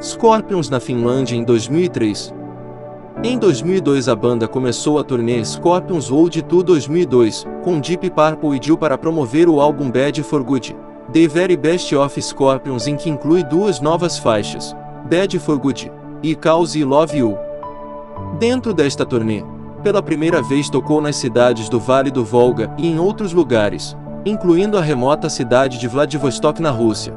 Scorpions 0.00 0.70
na 0.70 0.78
Finlândia 0.78 1.34
em 1.34 1.42
2003, 1.42 2.32
em 3.22 3.38
2002 3.38 4.08
a 4.08 4.14
banda 4.14 4.46
começou 4.46 4.98
a 4.98 5.04
turnê 5.04 5.42
Scorpions 5.44 6.10
World 6.10 6.42
Tour 6.42 6.62
2002, 6.62 7.46
com 7.62 7.80
Deep 7.80 8.10
Purple 8.10 8.56
e 8.56 8.58
Dio 8.58 8.76
para 8.76 8.98
promover 8.98 9.48
o 9.48 9.60
álbum 9.60 9.90
Bad 9.90 10.22
for 10.22 10.44
Good, 10.44 10.76
The 11.12 11.26
Very 11.26 11.56
Best 11.56 11.94
of 11.96 12.20
Scorpions 12.20 12.86
em 12.86 12.96
que 12.96 13.08
inclui 13.08 13.42
duas 13.42 13.80
novas 13.80 14.18
faixas, 14.18 14.76
Bad 15.08 15.38
for 15.38 15.58
Good 15.58 15.90
e 16.22 16.34
Cause 16.34 16.78
e 16.78 16.84
Love 16.84 17.16
You. 17.16 17.53
Dentro 18.38 18.74
desta 18.74 19.04
turnê, 19.04 19.42
pela 19.82 20.02
primeira 20.02 20.42
vez 20.42 20.70
tocou 20.70 21.00
nas 21.00 21.16
cidades 21.16 21.68
do 21.68 21.78
Vale 21.78 22.10
do 22.10 22.24
Volga 22.24 22.72
e 22.78 22.86
em 22.86 22.98
outros 22.98 23.32
lugares, 23.32 23.96
incluindo 24.24 24.78
a 24.78 24.80
remota 24.80 25.28
cidade 25.28 25.78
de 25.78 25.86
Vladivostok 25.86 26.60
na 26.62 26.70
Rússia. 26.70 27.14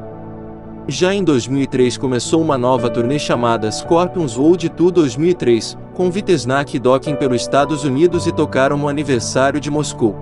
Já 0.89 1.13
em 1.13 1.23
2003 1.23 1.97
começou 1.97 2.41
uma 2.41 2.57
nova 2.57 2.89
turnê 2.89 3.19
chamada 3.19 3.71
Scorpions 3.71 4.37
World 4.37 4.69
Tour 4.69 4.91
2003, 4.91 5.77
com 5.93 6.09
Vitesnak 6.09 6.75
e 6.75 6.79
Docking 6.79 7.15
pelos 7.15 7.41
Estados 7.41 7.83
Unidos 7.83 8.25
e 8.25 8.31
tocaram 8.31 8.77
no 8.77 8.87
aniversário 8.87 9.59
de 9.59 9.69
Moscou. 9.69 10.15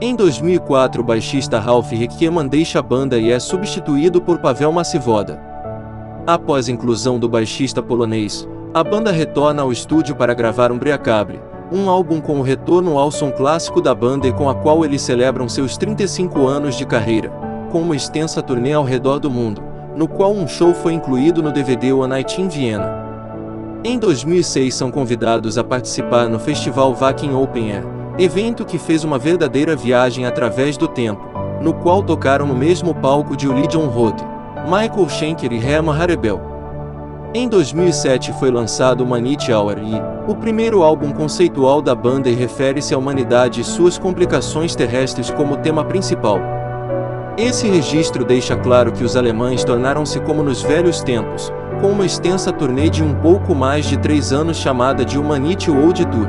Em 0.00 0.16
2004 0.16 1.00
o 1.00 1.04
baixista 1.04 1.58
Ralph 1.58 1.92
Reckieman 1.92 2.48
deixa 2.48 2.78
a 2.78 2.82
banda 2.82 3.18
e 3.18 3.30
é 3.30 3.38
substituído 3.38 4.20
por 4.20 4.38
Pavel 4.38 4.72
Massivoda. 4.72 5.40
Após 6.26 6.68
a 6.68 6.72
inclusão 6.72 7.18
do 7.18 7.28
baixista 7.28 7.82
polonês, 7.82 8.48
a 8.72 8.84
banda 8.84 9.10
retorna 9.10 9.62
ao 9.62 9.72
estúdio 9.72 10.14
para 10.14 10.34
gravar 10.34 10.70
Umbriacable, 10.70 11.40
um 11.72 11.88
álbum 11.88 12.20
com 12.20 12.38
o 12.38 12.42
retorno 12.42 12.98
ao 12.98 13.10
som 13.10 13.30
clássico 13.30 13.80
da 13.80 13.94
banda 13.94 14.26
e 14.26 14.32
com 14.32 14.48
a 14.48 14.54
qual 14.54 14.84
eles 14.84 15.02
celebram 15.02 15.48
seus 15.48 15.76
35 15.76 16.46
anos 16.46 16.76
de 16.76 16.86
carreira, 16.86 17.30
com 17.70 17.80
uma 17.80 17.96
extensa 17.96 18.42
turnê 18.42 18.72
ao 18.72 18.84
redor 18.84 19.18
do 19.18 19.30
mundo 19.30 19.70
no 19.96 20.06
qual 20.08 20.32
um 20.32 20.46
show 20.46 20.72
foi 20.72 20.94
incluído 20.94 21.42
no 21.42 21.52
DVD 21.52 21.92
One 21.92 22.08
Night 22.08 22.40
in 22.40 22.48
Vienna. 22.48 23.08
Em 23.84 23.98
2006 23.98 24.74
são 24.74 24.90
convidados 24.90 25.58
a 25.58 25.64
participar 25.64 26.28
no 26.28 26.38
festival 26.38 26.94
Wacken 26.94 27.34
Open 27.34 27.72
Air, 27.72 27.84
evento 28.18 28.64
que 28.64 28.78
fez 28.78 29.04
uma 29.04 29.18
verdadeira 29.18 29.74
viagem 29.74 30.26
através 30.26 30.76
do 30.76 30.86
tempo, 30.86 31.22
no 31.60 31.74
qual 31.74 32.02
tocaram 32.02 32.46
no 32.46 32.54
mesmo 32.54 32.94
palco 32.94 33.36
de 33.36 33.48
Uli 33.48 33.66
John 33.66 33.88
Roth, 33.88 34.22
Michael 34.64 35.08
Schenker 35.08 35.52
e 35.52 35.58
Herman 35.58 35.94
Harebel. 35.94 36.49
Em 37.32 37.48
2007 37.48 38.32
foi 38.40 38.50
lançado 38.50 39.06
Manite 39.06 39.52
Hour 39.52 39.78
e, 39.78 40.28
o 40.28 40.34
primeiro 40.34 40.82
álbum 40.82 41.12
conceitual 41.12 41.80
da 41.80 41.94
banda 41.94 42.28
e 42.28 42.34
refere-se 42.34 42.92
à 42.92 42.98
humanidade 42.98 43.60
e 43.60 43.64
suas 43.64 43.96
complicações 43.96 44.74
terrestres 44.74 45.30
como 45.30 45.56
tema 45.58 45.84
principal. 45.84 46.40
Esse 47.38 47.68
registro 47.68 48.24
deixa 48.24 48.56
claro 48.56 48.90
que 48.90 49.04
os 49.04 49.16
alemães 49.16 49.62
tornaram-se 49.62 50.18
como 50.18 50.42
nos 50.42 50.60
velhos 50.62 51.04
tempos, 51.04 51.52
com 51.80 51.92
uma 51.92 52.04
extensa 52.04 52.52
turnê 52.52 52.90
de 52.90 53.04
um 53.04 53.14
pouco 53.14 53.54
mais 53.54 53.86
de 53.86 53.96
três 53.96 54.32
anos 54.32 54.56
chamada 54.56 55.04
de 55.04 55.16
Humanity 55.16 55.70
World 55.70 56.04
Tour. 56.06 56.26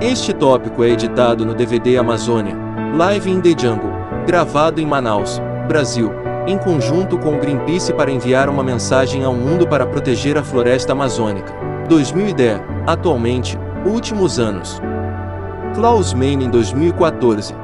Este 0.00 0.32
tópico 0.32 0.84
é 0.84 0.90
editado 0.90 1.44
no 1.44 1.52
DVD 1.52 1.98
Amazônia, 1.98 2.56
Live 2.96 3.28
in 3.28 3.40
the 3.40 3.50
Jungle, 3.60 3.90
gravado 4.24 4.80
em 4.80 4.86
Manaus, 4.86 5.42
Brasil, 5.66 6.12
em 6.46 6.56
conjunto 6.56 7.18
com 7.18 7.34
o 7.34 7.40
Greenpeace 7.40 7.92
para 7.92 8.10
enviar 8.10 8.48
uma 8.48 8.62
mensagem 8.62 9.24
ao 9.24 9.34
mundo 9.34 9.66
para 9.66 9.84
proteger 9.84 10.38
a 10.38 10.44
floresta 10.44 10.92
amazônica. 10.92 11.52
2010, 11.88 12.60
atualmente, 12.86 13.58
últimos 13.84 14.38
anos. 14.38 14.80
Klaus 15.74 16.14
Meine 16.14 16.44
em 16.44 16.50
2014. 16.50 17.54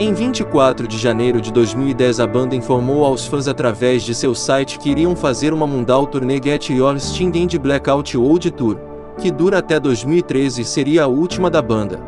Em 0.00 0.12
24 0.12 0.88
de 0.88 0.98
janeiro 0.98 1.40
de 1.40 1.52
2010 1.52 2.18
a 2.18 2.26
banda 2.26 2.56
informou 2.56 3.04
aos 3.04 3.26
fãs 3.26 3.46
através 3.46 4.02
de 4.02 4.12
seu 4.12 4.34
site 4.34 4.78
que 4.78 4.90
iriam 4.90 5.14
fazer 5.14 5.52
uma 5.52 5.66
mundial 5.66 6.04
turnê 6.06 6.40
Get 6.42 6.70
Your 6.70 6.98
Sting 6.98 7.30
End 7.32 7.56
Blackout 7.60 8.16
World 8.18 8.50
Tour, 8.50 8.76
que 9.16 9.30
dura 9.30 9.58
até 9.58 9.78
2013 9.78 10.62
e 10.62 10.64
seria 10.64 11.04
a 11.04 11.06
última 11.06 11.48
da 11.48 11.62
banda. 11.62 12.00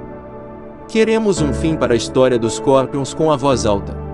Queremos 0.88 1.40
um 1.40 1.52
fim 1.52 1.76
para 1.76 1.94
a 1.94 1.96
história 1.96 2.38
dos 2.38 2.54
Scorpions 2.54 3.14
com 3.14 3.30
a 3.30 3.36
voz 3.36 3.64
alta. 3.64 4.05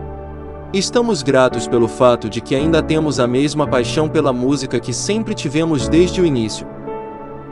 Estamos 0.72 1.22
gratos 1.22 1.68
pelo 1.68 1.86
fato 1.86 2.28
de 2.28 2.40
que 2.40 2.54
ainda 2.54 2.82
temos 2.82 3.20
a 3.20 3.26
mesma 3.26 3.66
paixão 3.66 4.08
pela 4.08 4.32
música 4.32 4.80
que 4.80 4.92
sempre 4.92 5.34
tivemos 5.34 5.88
desde 5.88 6.20
o 6.20 6.26
início. 6.26 6.66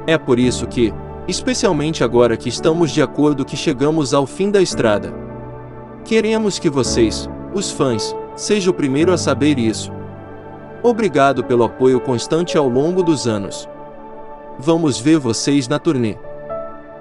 É 0.07 0.17
por 0.17 0.39
isso 0.39 0.67
que, 0.67 0.93
especialmente 1.29 2.03
agora 2.03 2.37
que 2.37 2.49
estamos 2.49 2.91
de 2.91 3.03
acordo 3.03 3.45
que 3.45 3.57
chegamos 3.57 4.15
ao 4.15 4.27
fim 4.27 4.51
da 4.51 4.63
estrada, 4.63 5.13
Queremos 6.05 6.59
que 6.59 6.69
vocês, 6.69 7.29
os 7.55 7.71
fãs, 7.71 8.17
sejam 8.35 8.73
o 8.73 8.75
primeiro 8.75 9.13
a 9.13 9.19
saber 9.19 9.59
isso. 9.59 9.93
Obrigado 10.83 11.45
pelo 11.45 11.63
apoio 11.63 12.01
constante 12.01 12.57
ao 12.57 12.69
longo 12.69 13.03
dos 13.03 13.29
anos. 13.29 13.69
Vamos 14.59 14.99
ver 14.99 15.19
vocês 15.19 15.69
na 15.69 15.79
turnê. 15.79 16.17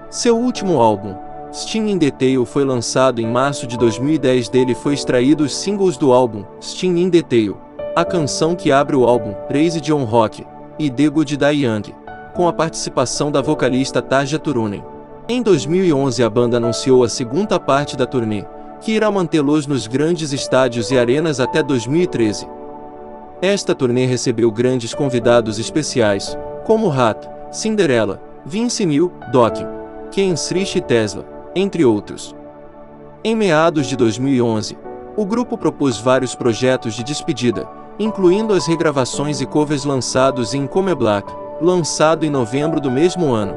Seu 0.10 0.38
último 0.38 0.80
álbum, 0.80 1.16
Steam 1.52 1.88
in 1.88 1.98
Detail, 1.98 2.46
foi 2.46 2.64
lançado 2.64 3.20
em 3.20 3.28
março 3.28 3.66
de 3.66 3.78
2010. 3.78 4.50
Dele 4.50 4.76
foi 4.76 4.94
extraído 4.94 5.44
os 5.44 5.56
singles 5.56 5.98
do 5.98 6.14
álbum, 6.14 6.44
Steam 6.62 6.96
in 6.98 7.10
Detail, 7.10 7.58
a 7.96 8.06
canção 8.06 8.56
que 8.56 8.72
abre 8.72 8.96
o 8.96 9.06
álbum, 9.06 9.34
Praise 9.48 9.82
John 9.82 10.04
Rock, 10.04 10.46
e 10.78 10.90
The 10.90 11.10
Good 11.10 11.38
Die 11.38 11.66
Young, 11.66 11.94
com 12.36 12.48
a 12.48 12.54
participação 12.54 13.32
da 13.32 13.42
vocalista 13.42 14.02
Tarja 14.02 14.38
Turunen. 14.38 14.84
Em 15.28 15.42
2011 15.42 16.24
a 16.24 16.30
banda 16.30 16.58
anunciou 16.58 17.04
a 17.04 17.10
segunda 17.10 17.60
parte 17.60 17.98
da 17.98 18.06
turnê, 18.06 18.46
que 18.80 18.94
irá 18.94 19.12
mantê-los 19.12 19.68
nos 19.68 19.88
grandes 19.88 20.32
estádios 20.32 20.90
e 20.92 20.98
arenas 20.98 21.40
até 21.40 21.62
2013. 21.62 22.48
Esta 23.42 23.74
turnê 23.74 24.06
recebeu 24.06 24.52
grandes 24.52 24.94
convidados 24.94 25.60
especiais, 25.60 26.38
como 26.66 26.90
Rat, 26.90 27.28
Cinderella, 27.52 28.22
Vince 28.46 28.86
Neil, 28.86 29.12
Dokken, 29.32 29.68
Ken 30.12 30.36
Srich 30.36 30.78
e 30.78 30.82
Tesla, 30.82 31.39
entre 31.56 31.84
outros. 31.86 32.36
Em 33.24 33.36
meados 33.36 33.88
de 33.88 33.98
2011, 33.98 34.78
o 35.18 35.26
grupo 35.26 35.58
propôs 35.58 35.98
vários 35.98 36.34
projetos 36.34 36.94
de 36.94 37.04
despedida, 37.04 37.68
incluindo 38.00 38.54
as 38.54 38.66
regravações 38.66 39.42
e 39.42 39.46
covers 39.46 39.84
lançados 39.84 40.54
em 40.54 40.66
Come 40.66 40.96
Black, 40.96 41.30
lançado 41.62 42.26
em 42.26 42.30
novembro 42.30 42.80
do 42.80 42.90
mesmo 42.90 43.34
ano. 43.34 43.54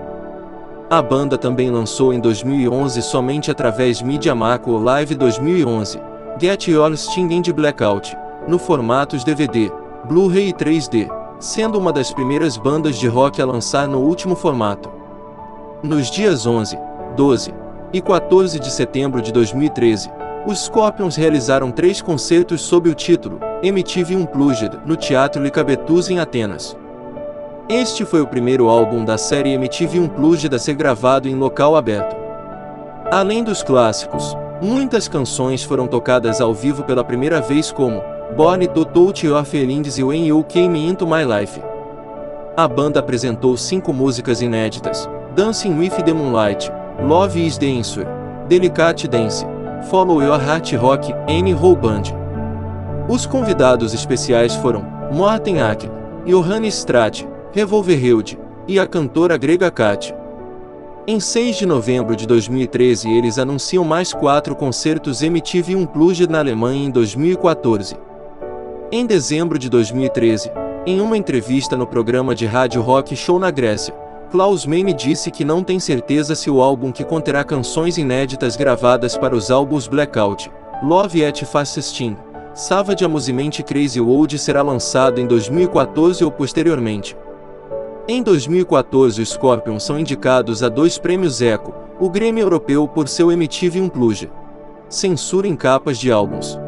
A 0.90 1.00
banda 1.00 1.38
também 1.38 1.70
lançou 1.70 2.12
em 2.12 2.18
2011 2.18 3.00
somente 3.02 3.50
através 3.50 4.02
Media 4.02 4.35
Macro 4.35 4.76
Live 4.78 5.14
2011, 5.14 6.00
Get 6.40 6.66
Your 6.66 6.96
Sting 6.96 7.28
and 7.33 7.52
Blackout, 7.55 8.16
no 8.48 8.59
formatos 8.59 9.22
DVD, 9.22 9.70
Blu-ray 10.07 10.48
e 10.48 10.52
3D, 10.52 11.09
sendo 11.38 11.78
uma 11.78 11.92
das 11.92 12.12
primeiras 12.12 12.57
bandas 12.57 12.98
de 12.98 13.07
rock 13.07 13.40
a 13.40 13.46
lançar 13.46 13.87
no 13.87 14.00
último 14.00 14.35
formato. 14.35 14.90
Nos 15.85 16.11
dias 16.11 16.44
11, 16.44 16.76
12 17.16 17.62
e 17.92 18.00
14 18.00 18.59
de 18.59 18.70
setembro 18.70 19.20
de 19.20 19.33
2013, 19.33 20.11
os 20.46 20.64
Scorpions 20.64 21.14
realizaram 21.14 21.70
três 21.70 22.00
concertos 22.00 22.62
sob 22.62 22.88
o 22.88 22.94
título 22.94 23.38
MTV 23.62 24.16
Unplugged 24.16 24.81
no 24.85 24.96
Teatro 24.96 25.42
Licabetus 25.42 26.11
em 26.11 26.18
Atenas. 26.18 26.76
Este 27.68 28.05
foi 28.05 28.20
o 28.20 28.26
primeiro 28.26 28.68
álbum 28.68 29.05
da 29.05 29.16
série 29.16 29.52
MTV 29.52 30.00
Unplugged 30.00 30.55
a 30.55 30.59
ser 30.59 30.74
gravado 30.74 31.28
em 31.28 31.35
local 31.35 31.76
aberto. 31.76 32.16
Além 33.11 33.44
dos 33.44 33.62
clássicos, 33.62 34.37
muitas 34.61 35.07
canções 35.07 35.62
foram 35.62 35.87
tocadas 35.87 36.40
ao 36.40 36.52
vivo 36.52 36.83
pela 36.83 37.05
primeira 37.05 37.40
vez 37.40 37.70
como 37.70 38.02
Born 38.37 38.66
to 38.68 38.85
Touch 38.87 39.26
Your 39.26 39.44
Feelings 39.44 39.98
e 39.98 40.02
When 40.02 40.26
You 40.26 40.42
Came 40.44 40.88
Into 40.88 41.07
My 41.07 41.24
Life. 41.24 41.61
A 42.57 42.66
banda 42.66 43.00
apresentou 43.00 43.57
cinco 43.57 43.92
músicas 43.92 44.42
inéditas, 44.42 45.09
Dancing 45.35 45.78
with 45.78 45.90
the 46.05 46.12
Moonlight, 46.12 46.70
Love 47.00 47.37
is 47.37 47.59
the 47.59 47.66
Answer, 47.66 48.07
Delicate 48.48 49.09
Dance, 49.09 49.44
Follow 49.90 50.22
Your 50.22 50.38
Heart 50.38 50.72
Rock, 50.76 51.12
N. 51.26 51.52
Roll 51.52 51.74
Band. 51.74 52.02
Os 53.09 53.26
convidados 53.26 53.92
especiais 53.94 54.55
foram 54.57 54.85
Morten 55.12 55.61
Acker, 55.61 55.90
Johannes 56.24 56.74
Strat, 56.78 57.24
Revolverheld, 57.52 58.38
e 58.68 58.78
a 58.78 58.87
cantora 58.87 59.37
grega 59.37 59.70
Kat. 59.70 60.14
Em 61.07 61.18
6 61.18 61.57
de 61.57 61.66
novembro 61.66 62.14
de 62.14 62.26
2013 62.26 63.11
eles 63.11 63.38
anunciam 63.38 63.85
mais 63.85 64.12
quatro 64.12 64.55
concertos 64.55 65.20
MTV 65.20 65.74
Unplugged 65.74 66.31
na 66.31 66.38
Alemanha 66.38 66.87
em 66.87 66.90
2014. 66.90 67.96
Em 68.92 69.05
dezembro 69.05 69.59
de 69.59 69.68
2013, 69.68 70.52
em 70.87 71.00
uma 71.00 71.16
entrevista 71.16 71.76
no 71.76 71.87
programa 71.87 72.35
de 72.35 72.46
rádio 72.46 72.81
Rock 72.83 73.16
Show 73.16 73.38
na 73.38 73.50
Grécia, 73.50 73.94
Klaus 74.32 74.64
Meine 74.64 74.94
disse 74.94 75.30
que 75.30 75.44
não 75.44 75.62
tem 75.62 75.78
certeza 75.78 76.34
se 76.34 76.50
o 76.50 76.62
álbum 76.62 76.90
que 76.90 77.04
conterá 77.04 77.44
canções 77.44 77.98
inéditas 77.98 78.56
gravadas 78.56 79.14
para 79.14 79.36
os 79.36 79.50
álbuns 79.50 79.86
Blackout, 79.86 80.50
Love 80.82 81.22
at 81.22 81.44
Fast 81.44 81.82
Sting, 81.82 82.16
Savage 82.54 83.04
Amusement 83.04 83.50
Crazy 83.66 84.00
World 84.00 84.38
será 84.38 84.62
lançado 84.62 85.20
em 85.20 85.26
2014 85.26 86.24
ou 86.24 86.30
posteriormente. 86.30 87.14
Em 88.08 88.22
2014 88.22 89.20
os 89.20 89.28
Scorpions 89.28 89.82
são 89.82 90.00
indicados 90.00 90.62
a 90.62 90.70
dois 90.70 90.96
prêmios 90.96 91.42
Echo, 91.42 91.74
o 92.00 92.08
Grêmio 92.08 92.40
Europeu 92.40 92.88
por 92.88 93.08
seu 93.08 93.30
MTV 93.30 93.82
Unplugged. 93.82 94.32
Censura 94.88 95.46
em 95.46 95.54
capas 95.54 95.98
de 95.98 96.10
álbuns. 96.10 96.58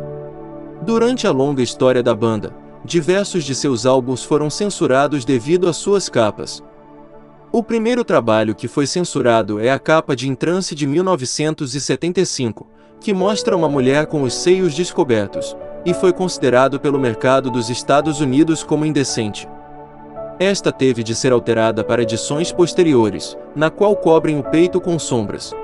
Durante 0.83 1.27
a 1.27 1.31
longa 1.31 1.63
história 1.63 2.03
da 2.03 2.15
banda, 2.15 2.55
diversos 2.85 3.43
de 3.43 3.55
seus 3.55 3.87
álbuns 3.87 4.23
foram 4.23 4.51
censurados 4.51 5.25
devido 5.25 5.67
às 5.67 5.79
suas 5.79 6.11
capas. 6.11 6.63
O 7.55 7.63
primeiro 7.63 8.03
trabalho 8.03 8.53
que 8.53 8.67
foi 8.67 8.85
censurado 8.85 9.61
é 9.61 9.71
a 9.71 9.79
capa 9.79 10.17
de 10.17 10.29
Entrance 10.29 10.75
de 10.75 10.89
1975, 10.89 12.67
que 12.99 13.15
mostra 13.15 13.57
uma 13.57 13.69
mulher 13.69 14.07
com 14.07 14.25
os 14.25 14.35
seios 14.35 14.75
descobertos, 14.75 15.57
e 15.87 15.95
foi 15.95 16.13
considerado 16.13 16.81
pelo 16.81 16.99
mercado 16.99 17.53
dos 17.53 17.71
Estados 17.71 18.21
Unidos 18.21 18.65
como 18.65 18.85
indecente. 18.85 19.49
Esta 20.41 20.73
teve 20.73 21.05
de 21.05 21.15
ser 21.15 21.31
alterada 21.31 21.85
para 21.85 22.03
edições 22.03 22.51
posteriores, 22.51 23.39
na 23.55 23.71
qual 23.71 23.95
cobrem 23.95 24.37
o 24.37 24.43
peito 24.43 24.81
com 24.81 24.99
sombras. 24.99 25.55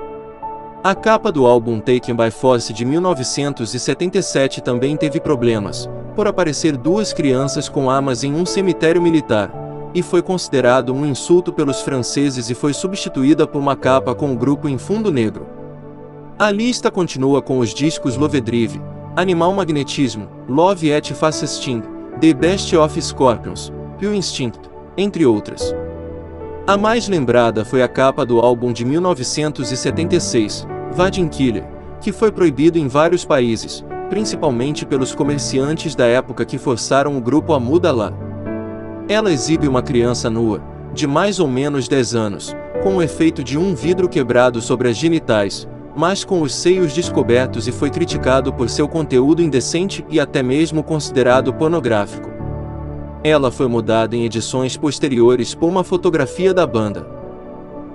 A 0.81 0.95
capa 0.95 1.29
do 1.29 1.45
álbum 1.45 1.77
Taken 1.77 2.15
by 2.15 2.31
Force 2.31 2.71
de 2.71 2.85
1977 2.85 4.61
também 4.61 4.95
teve 4.95 5.19
problemas, 5.19 5.89
por 6.15 6.25
aparecer 6.25 6.77
duas 6.77 7.11
crianças 7.11 7.67
com 7.67 7.89
armas 7.89 8.23
em 8.23 8.33
um 8.33 8.45
cemitério 8.45 9.01
militar, 9.01 9.60
e 9.93 10.01
foi 10.01 10.21
considerado 10.21 10.93
um 10.93 11.05
insulto 11.05 11.51
pelos 11.51 11.81
franceses 11.81 12.49
e 12.49 12.55
foi 12.55 12.73
substituída 12.73 13.45
por 13.45 13.59
uma 13.59 13.75
capa 13.75 14.15
com 14.15 14.31
o 14.31 14.37
grupo 14.37 14.69
em 14.69 14.77
fundo 14.77 15.11
negro. 15.11 15.47
A 16.39 16.49
lista 16.49 16.89
continua 16.89 17.41
com 17.41 17.59
os 17.59 17.73
discos 17.73 18.17
Lovedrive, 18.17 18.81
Animal 19.15 19.53
Magnetismo, 19.53 20.27
Love 20.47 20.89
Fast 21.13 21.47
Sting, 21.47 21.83
The 22.19 22.33
Best 22.33 22.75
of 22.75 23.01
Scorpions, 23.01 23.71
Pure 23.99 24.15
Instinct, 24.15 24.59
entre 24.97 25.25
outras. 25.25 25.75
A 26.65 26.77
mais 26.77 27.07
lembrada 27.07 27.65
foi 27.65 27.83
a 27.83 27.87
capa 27.87 28.25
do 28.25 28.39
álbum 28.39 28.71
de 28.71 28.85
1976, 28.85 30.67
Vadim 30.91 31.27
Killer, 31.27 31.67
que 31.99 32.11
foi 32.11 32.31
proibido 32.31 32.79
em 32.79 32.87
vários 32.87 33.25
países, 33.25 33.83
principalmente 34.09 34.85
pelos 34.85 35.13
comerciantes 35.13 35.95
da 35.95 36.05
época 36.05 36.45
que 36.45 36.57
forçaram 36.57 37.17
o 37.17 37.21
grupo 37.21 37.53
a 37.53 37.59
mudar 37.59 37.91
lá. 37.91 38.30
Ela 39.07 39.31
exibe 39.31 39.67
uma 39.67 39.81
criança 39.81 40.29
nua, 40.29 40.61
de 40.93 41.07
mais 41.07 41.39
ou 41.39 41.47
menos 41.47 41.87
10 41.87 42.15
anos, 42.15 42.55
com 42.83 42.97
o 42.97 43.01
efeito 43.01 43.43
de 43.43 43.57
um 43.57 43.75
vidro 43.75 44.07
quebrado 44.07 44.61
sobre 44.61 44.89
as 44.89 44.97
genitais, 44.97 45.67
mas 45.95 46.23
com 46.23 46.41
os 46.41 46.53
seios 46.53 46.93
descobertos 46.93 47.67
e 47.67 47.71
foi 47.71 47.89
criticado 47.89 48.53
por 48.53 48.69
seu 48.69 48.87
conteúdo 48.87 49.41
indecente 49.41 50.05
e 50.09 50.19
até 50.19 50.41
mesmo 50.41 50.83
considerado 50.83 51.53
pornográfico. 51.53 52.29
Ela 53.23 53.51
foi 53.51 53.67
mudada 53.67 54.15
em 54.15 54.25
edições 54.25 54.75
posteriores 54.75 55.53
por 55.53 55.67
uma 55.67 55.83
fotografia 55.83 56.53
da 56.53 56.65
banda. 56.65 57.05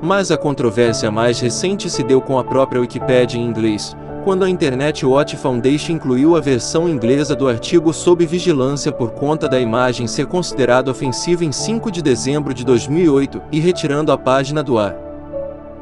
Mas 0.00 0.30
a 0.30 0.36
controvérsia 0.36 1.10
mais 1.10 1.40
recente 1.40 1.88
se 1.88 2.02
deu 2.04 2.20
com 2.20 2.38
a 2.38 2.44
própria 2.44 2.80
Wikipedia 2.80 3.40
em 3.40 3.44
inglês, 3.44 3.96
quando 4.26 4.44
a 4.44 4.50
Internet 4.50 5.06
Watch 5.06 5.36
Foundation 5.36 5.92
incluiu 5.92 6.34
a 6.34 6.40
versão 6.40 6.88
inglesa 6.88 7.36
do 7.36 7.46
artigo 7.46 7.92
sob 7.92 8.26
vigilância 8.26 8.90
por 8.90 9.12
conta 9.12 9.48
da 9.48 9.60
imagem 9.60 10.08
ser 10.08 10.26
considerada 10.26 10.90
ofensiva 10.90 11.44
em 11.44 11.52
5 11.52 11.92
de 11.92 12.02
dezembro 12.02 12.52
de 12.52 12.64
2008 12.64 13.40
e 13.52 13.60
retirando 13.60 14.10
a 14.10 14.18
página 14.18 14.64
do 14.64 14.78
ar. 14.78 14.96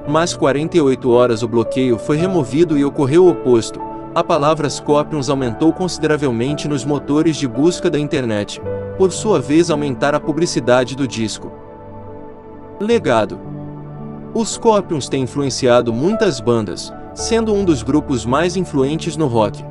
Mas 0.06 0.36
48 0.36 1.10
horas 1.10 1.42
o 1.42 1.48
bloqueio 1.48 1.98
foi 1.98 2.18
removido 2.18 2.76
e 2.76 2.84
ocorreu 2.84 3.24
o 3.24 3.30
oposto, 3.30 3.80
a 4.14 4.22
palavra 4.22 4.68
Scorpions 4.68 5.30
aumentou 5.30 5.72
consideravelmente 5.72 6.68
nos 6.68 6.84
motores 6.84 7.38
de 7.38 7.48
busca 7.48 7.88
da 7.88 7.98
internet, 7.98 8.60
por 8.98 9.10
sua 9.10 9.40
vez 9.40 9.70
aumentar 9.70 10.14
a 10.14 10.20
publicidade 10.20 10.94
do 10.94 11.08
disco. 11.08 11.50
Legado 12.78 13.40
Os 14.34 14.50
Scorpions 14.50 15.08
têm 15.08 15.22
influenciado 15.22 15.94
muitas 15.94 16.40
bandas, 16.40 16.92
sendo 17.14 17.54
um 17.54 17.64
dos 17.64 17.82
grupos 17.82 18.26
mais 18.26 18.56
influentes 18.56 19.16
no 19.16 19.26
rock. 19.26 19.64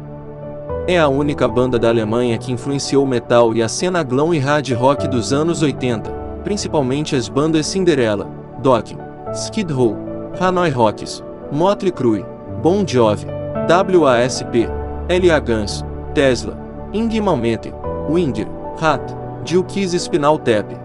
É 0.87 0.99
a 0.99 1.07
única 1.07 1.47
banda 1.47 1.77
da 1.77 1.89
Alemanha 1.89 2.37
que 2.37 2.51
influenciou 2.51 3.03
o 3.03 3.07
metal 3.07 3.53
e 3.53 3.61
a 3.61 3.69
cena 3.69 4.03
glam 4.03 4.33
e 4.33 4.39
hard 4.39 4.71
rock 4.73 5.07
dos 5.07 5.31
anos 5.31 5.61
80, 5.61 6.11
principalmente 6.43 7.15
as 7.15 7.29
bandas 7.29 7.67
Cinderella, 7.67 8.27
Dokken, 8.61 8.97
Skid 9.33 9.71
Row, 9.71 9.95
Hanoi 10.39 10.69
Rocks, 10.69 11.23
Motley 11.51 11.91
Crue, 11.91 12.25
Bon 12.61 12.85
Jovi, 12.85 13.27
WASP, 13.69 14.67
LA 15.09 15.39
Guns, 15.39 15.85
Tesla, 16.13 16.57
Ing 16.91 17.09
Malmette, 17.21 17.73
Winger, 18.09 18.47
Hat, 18.81 19.01
Jill 19.45 19.63
Keys 19.63 19.93
Spinal 20.01 20.37
Tap. 20.39 20.82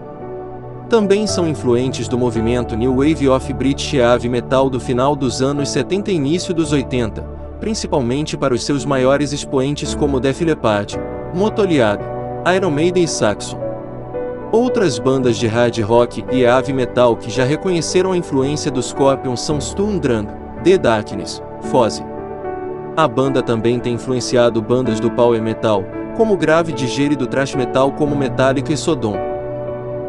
Também 0.89 1.27
são 1.27 1.47
influentes 1.47 2.07
do 2.07 2.17
movimento 2.17 2.75
New 2.75 2.95
Wave 2.95 3.29
of 3.29 3.53
British 3.53 3.93
Heavy 3.93 4.27
Metal 4.27 4.69
do 4.69 4.79
final 4.79 5.15
dos 5.15 5.39
anos 5.41 5.69
70 5.69 6.11
e 6.11 6.15
início 6.15 6.51
dos 6.53 6.71
80, 6.71 7.21
principalmente 7.59 8.35
para 8.35 8.55
os 8.55 8.63
seus 8.63 8.85
maiores 8.85 9.31
expoentes 9.31 9.93
como 9.93 10.19
Def 10.19 10.41
Leppard, 10.41 10.99
Motoliad, 11.33 12.01
Iron 12.55 12.71
Maiden 12.71 13.03
e 13.03 13.07
Saxon. 13.07 13.59
Outras 14.51 14.97
bandas 14.97 15.37
de 15.37 15.45
hard 15.45 15.77
rock 15.81 16.25
e 16.31 16.41
heavy 16.41 16.73
metal 16.73 17.15
que 17.15 17.29
já 17.29 17.43
reconheceram 17.43 18.11
a 18.13 18.17
influência 18.17 18.71
dos 18.71 18.87
Scorpions 18.87 19.41
são 19.41 19.61
Sturm 19.61 19.99
The 20.63 20.77
Darkness, 20.79 21.39
Fozzy, 21.69 22.03
a 22.99 23.07
banda 23.07 23.41
também 23.41 23.79
tem 23.79 23.93
influenciado 23.93 24.61
bandas 24.61 24.99
do 24.99 25.09
power 25.09 25.41
metal, 25.41 25.85
como 26.17 26.35
Grave 26.35 26.73
Digere 26.73 27.13
e 27.13 27.15
do 27.15 27.27
thrash 27.27 27.55
metal 27.55 27.93
como 27.93 28.13
Metallica 28.13 28.73
e 28.73 28.77
Sodom. 28.77 29.28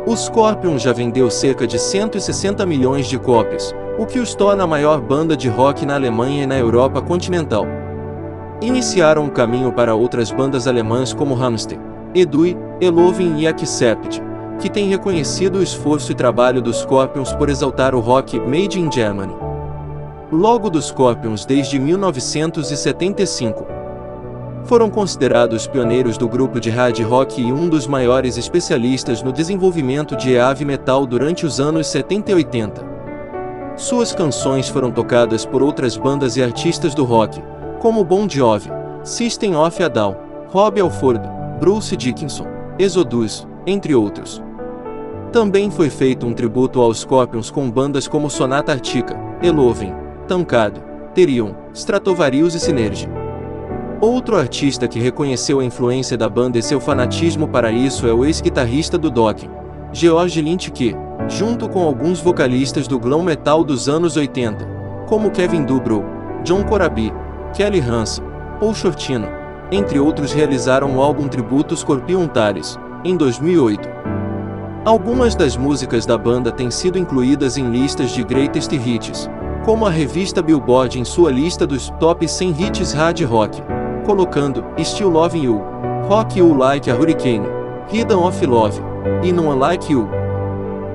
O 0.06 0.16
Scorpion 0.16 0.78
já 0.78 0.92
vendeu 0.92 1.30
cerca 1.30 1.66
de 1.66 1.78
160 1.78 2.64
milhões 2.64 3.06
de 3.06 3.18
cópias, 3.18 3.74
o 3.98 4.06
que 4.06 4.18
os 4.18 4.34
torna 4.34 4.64
a 4.64 4.66
maior 4.66 5.00
banda 5.00 5.36
de 5.36 5.48
rock 5.48 5.84
na 5.84 5.94
Alemanha 5.94 6.44
e 6.44 6.46
na 6.46 6.58
Europa 6.58 7.02
continental. 7.02 7.66
Iniciaram 8.62 9.26
o 9.26 9.30
caminho 9.30 9.72
para 9.72 9.94
outras 9.94 10.30
bandas 10.30 10.66
alemãs 10.66 11.12
como 11.12 11.34
Hamster, 11.34 11.78
Edui, 12.14 12.56
Eloven 12.80 13.38
e 13.38 13.46
Accept, 13.46 14.22
que 14.58 14.70
têm 14.70 14.88
reconhecido 14.88 15.58
o 15.58 15.62
esforço 15.62 16.12
e 16.12 16.14
trabalho 16.14 16.60
dos 16.60 16.80
Scorpions 16.80 17.32
por 17.32 17.48
exaltar 17.48 17.94
o 17.94 18.00
rock 18.00 18.38
made 18.40 18.80
in 18.80 18.90
Germany 18.90 19.50
logo 20.32 20.70
dos 20.70 20.86
Scorpions 20.86 21.44
desde 21.44 21.78
1975. 21.78 23.79
Foram 24.64 24.88
considerados 24.88 25.66
pioneiros 25.66 26.16
do 26.16 26.28
grupo 26.28 26.60
de 26.60 26.70
hard 26.70 27.00
rock 27.00 27.40
e 27.40 27.52
um 27.52 27.68
dos 27.68 27.86
maiores 27.86 28.36
especialistas 28.36 29.22
no 29.22 29.32
desenvolvimento 29.32 30.16
de 30.16 30.32
heavy 30.32 30.64
metal 30.64 31.06
durante 31.06 31.44
os 31.44 31.58
anos 31.58 31.86
70 31.88 32.30
e 32.30 32.34
80. 32.34 32.90
Suas 33.76 34.14
canções 34.14 34.68
foram 34.68 34.92
tocadas 34.92 35.44
por 35.44 35.62
outras 35.62 35.96
bandas 35.96 36.36
e 36.36 36.42
artistas 36.42 36.94
do 36.94 37.04
rock, 37.04 37.42
como 37.80 38.04
Bon 38.04 38.28
Jovi, 38.28 38.70
System 39.02 39.56
of 39.56 39.82
a 39.82 39.88
Down, 39.88 40.16
Robbie 40.48 40.82
Alford, 40.82 41.20
Bruce 41.58 41.96
Dickinson, 41.96 42.46
Exodus, 42.78 43.46
entre 43.66 43.94
outros. 43.94 44.42
Também 45.32 45.70
foi 45.70 45.88
feito 45.88 46.26
um 46.26 46.32
tributo 46.32 46.80
aos 46.80 47.00
Scorpions 47.00 47.50
com 47.50 47.70
bandas 47.70 48.06
como 48.06 48.28
Sonata 48.28 48.72
Arctica, 48.72 49.16
Eloven, 49.42 49.94
Tancado, 50.28 50.82
Terion, 51.14 51.52
Stratovarius 51.72 52.54
e 52.54 52.60
Synergy. 52.60 53.19
Outro 54.00 54.34
artista 54.34 54.88
que 54.88 54.98
reconheceu 54.98 55.60
a 55.60 55.64
influência 55.64 56.16
da 56.16 56.26
banda 56.26 56.58
e 56.58 56.62
seu 56.62 56.80
fanatismo 56.80 57.46
para 57.46 57.70
isso 57.70 58.06
é 58.06 58.12
o 58.14 58.24
ex-guitarrista 58.24 58.96
do 58.96 59.10
Dokken, 59.10 59.50
George 59.92 60.40
Lynch 60.40 60.70
que, 60.70 60.96
junto 61.28 61.68
com 61.68 61.82
alguns 61.82 62.18
vocalistas 62.18 62.88
do 62.88 62.98
glam 62.98 63.22
metal 63.22 63.62
dos 63.62 63.90
anos 63.90 64.16
80, 64.16 64.66
como 65.06 65.30
Kevin 65.30 65.64
Dubrow, 65.64 66.02
John 66.42 66.64
Corabi, 66.64 67.12
Kelly 67.54 67.80
Hansen, 67.80 68.24
Paul 68.58 68.74
Shortino, 68.74 69.28
entre 69.70 70.00
outros 70.00 70.32
realizaram 70.32 70.96
o 70.96 71.02
álbum 71.02 71.28
tributo 71.28 71.76
Scorpion 71.76 72.26
Tares, 72.26 72.78
em 73.04 73.18
2008. 73.18 73.86
Algumas 74.86 75.34
das 75.34 75.58
músicas 75.58 76.06
da 76.06 76.16
banda 76.16 76.50
têm 76.50 76.70
sido 76.70 76.98
incluídas 76.98 77.58
em 77.58 77.70
listas 77.70 78.12
de 78.12 78.24
Greatest 78.24 78.72
Hits, 78.72 79.28
como 79.62 79.84
a 79.84 79.90
revista 79.90 80.40
Billboard 80.40 80.98
em 80.98 81.04
sua 81.04 81.30
lista 81.30 81.66
dos 81.66 81.90
top 82.00 82.26
100 82.26 82.50
hits 82.58 82.92
hard 82.94 83.20
rock, 83.24 83.62
colocando 84.10 84.64
Still 84.82 85.10
Loving 85.10 85.44
You, 85.44 85.62
Rock 86.08 86.36
You 86.36 86.52
Like 86.52 86.90
a 86.90 86.94
Hurricane, 86.94 87.46
Hidden 87.92 88.18
of 88.18 88.44
Love, 88.44 88.82
e 89.22 89.30
No 89.30 89.48
One 89.48 89.60
Like 89.60 89.92
You. 89.92 90.08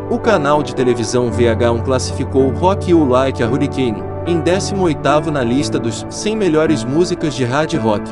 O 0.09 0.19
canal 0.19 0.61
de 0.61 0.75
televisão 0.75 1.31
VH1 1.31 1.81
classificou 1.85 2.49
Rock 2.49 2.91
You 2.91 3.07
Like 3.07 3.41
a 3.41 3.47
Hurricane 3.47 4.03
em 4.27 4.41
18º 4.41 5.27
na 5.27 5.41
lista 5.41 5.79
dos 5.79 6.05
100 6.09 6.35
melhores 6.35 6.83
músicas 6.83 7.33
de 7.33 7.45
hard 7.45 7.73
rock. 7.75 8.03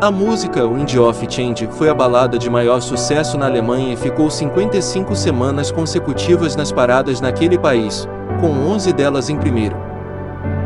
A 0.00 0.08
música 0.08 0.64
Wind 0.64 0.94
of 0.94 1.26
Change 1.28 1.68
foi 1.72 1.88
a 1.88 1.94
balada 1.94 2.38
de 2.38 2.48
maior 2.48 2.80
sucesso 2.80 3.36
na 3.36 3.46
Alemanha 3.46 3.94
e 3.94 3.96
ficou 3.96 4.30
55 4.30 5.16
semanas 5.16 5.72
consecutivas 5.72 6.54
nas 6.54 6.70
paradas 6.70 7.20
naquele 7.20 7.58
país, 7.58 8.06
com 8.40 8.50
11 8.72 8.92
delas 8.92 9.28
em 9.28 9.36
primeiro. 9.36 9.76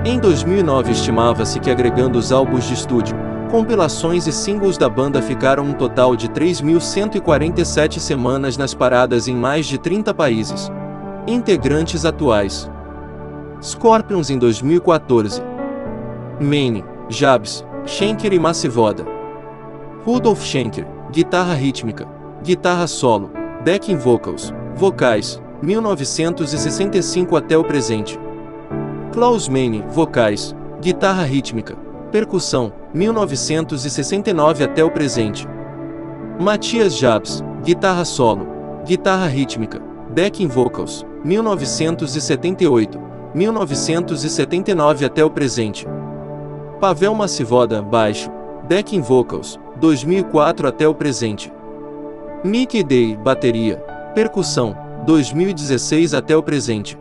Em 0.04 0.18
2009 0.18 0.92
estimava-se 0.92 1.58
que 1.58 1.70
agregando 1.70 2.18
os 2.18 2.32
álbuns 2.32 2.64
de 2.64 2.74
estúdio, 2.74 3.29
compilações 3.50 4.26
e 4.26 4.32
singles 4.32 4.78
da 4.78 4.88
banda 4.88 5.20
ficaram 5.20 5.64
um 5.64 5.72
total 5.72 6.14
de 6.14 6.28
3.147 6.28 7.98
semanas 7.98 8.56
nas 8.56 8.72
paradas 8.72 9.26
em 9.26 9.34
mais 9.34 9.66
de 9.66 9.76
30 9.76 10.14
países. 10.14 10.70
Integrantes 11.26 12.04
atuais: 12.04 12.70
Scorpions 13.60 14.30
em 14.30 14.38
2014, 14.38 15.42
Maine, 16.40 16.84
Jabs, 17.08 17.64
Schenker 17.84 18.32
e 18.32 18.38
Massivoda. 18.38 19.04
Rudolf 20.04 20.42
Schenker, 20.42 20.86
guitarra 21.10 21.54
rítmica, 21.54 22.06
guitarra 22.42 22.86
solo, 22.86 23.30
backing 23.64 23.96
vocals, 23.96 24.54
vocais, 24.74 25.42
1965 25.60 27.36
até 27.36 27.58
o 27.58 27.64
presente. 27.64 28.18
Klaus 29.12 29.48
Meine, 29.48 29.84
vocais, 29.90 30.54
guitarra 30.80 31.24
rítmica, 31.24 31.76
percussão, 32.10 32.72
1969 32.92 34.64
até 34.64 34.84
o 34.84 34.90
presente. 34.90 35.46
Matias 36.38 36.96
Jabs, 36.96 37.42
guitarra 37.64 38.04
solo, 38.04 38.46
guitarra 38.84 39.26
rítmica, 39.26 39.80
backing 40.14 40.48
vocals, 40.48 41.06
1978, 41.24 43.00
1979 43.34 45.04
até 45.04 45.24
o 45.24 45.30
presente. 45.30 45.86
Pavel 46.80 47.14
Massivoda, 47.14 47.82
baixo, 47.82 48.30
backing 48.68 49.00
vocals, 49.00 49.58
2004 49.80 50.66
até 50.66 50.88
o 50.88 50.94
presente. 50.94 51.52
Mickey 52.42 52.82
Day, 52.82 53.16
bateria, 53.16 53.76
percussão, 54.14 54.76
2016 55.04 56.14
até 56.14 56.36
o 56.36 56.42
presente. 56.42 56.98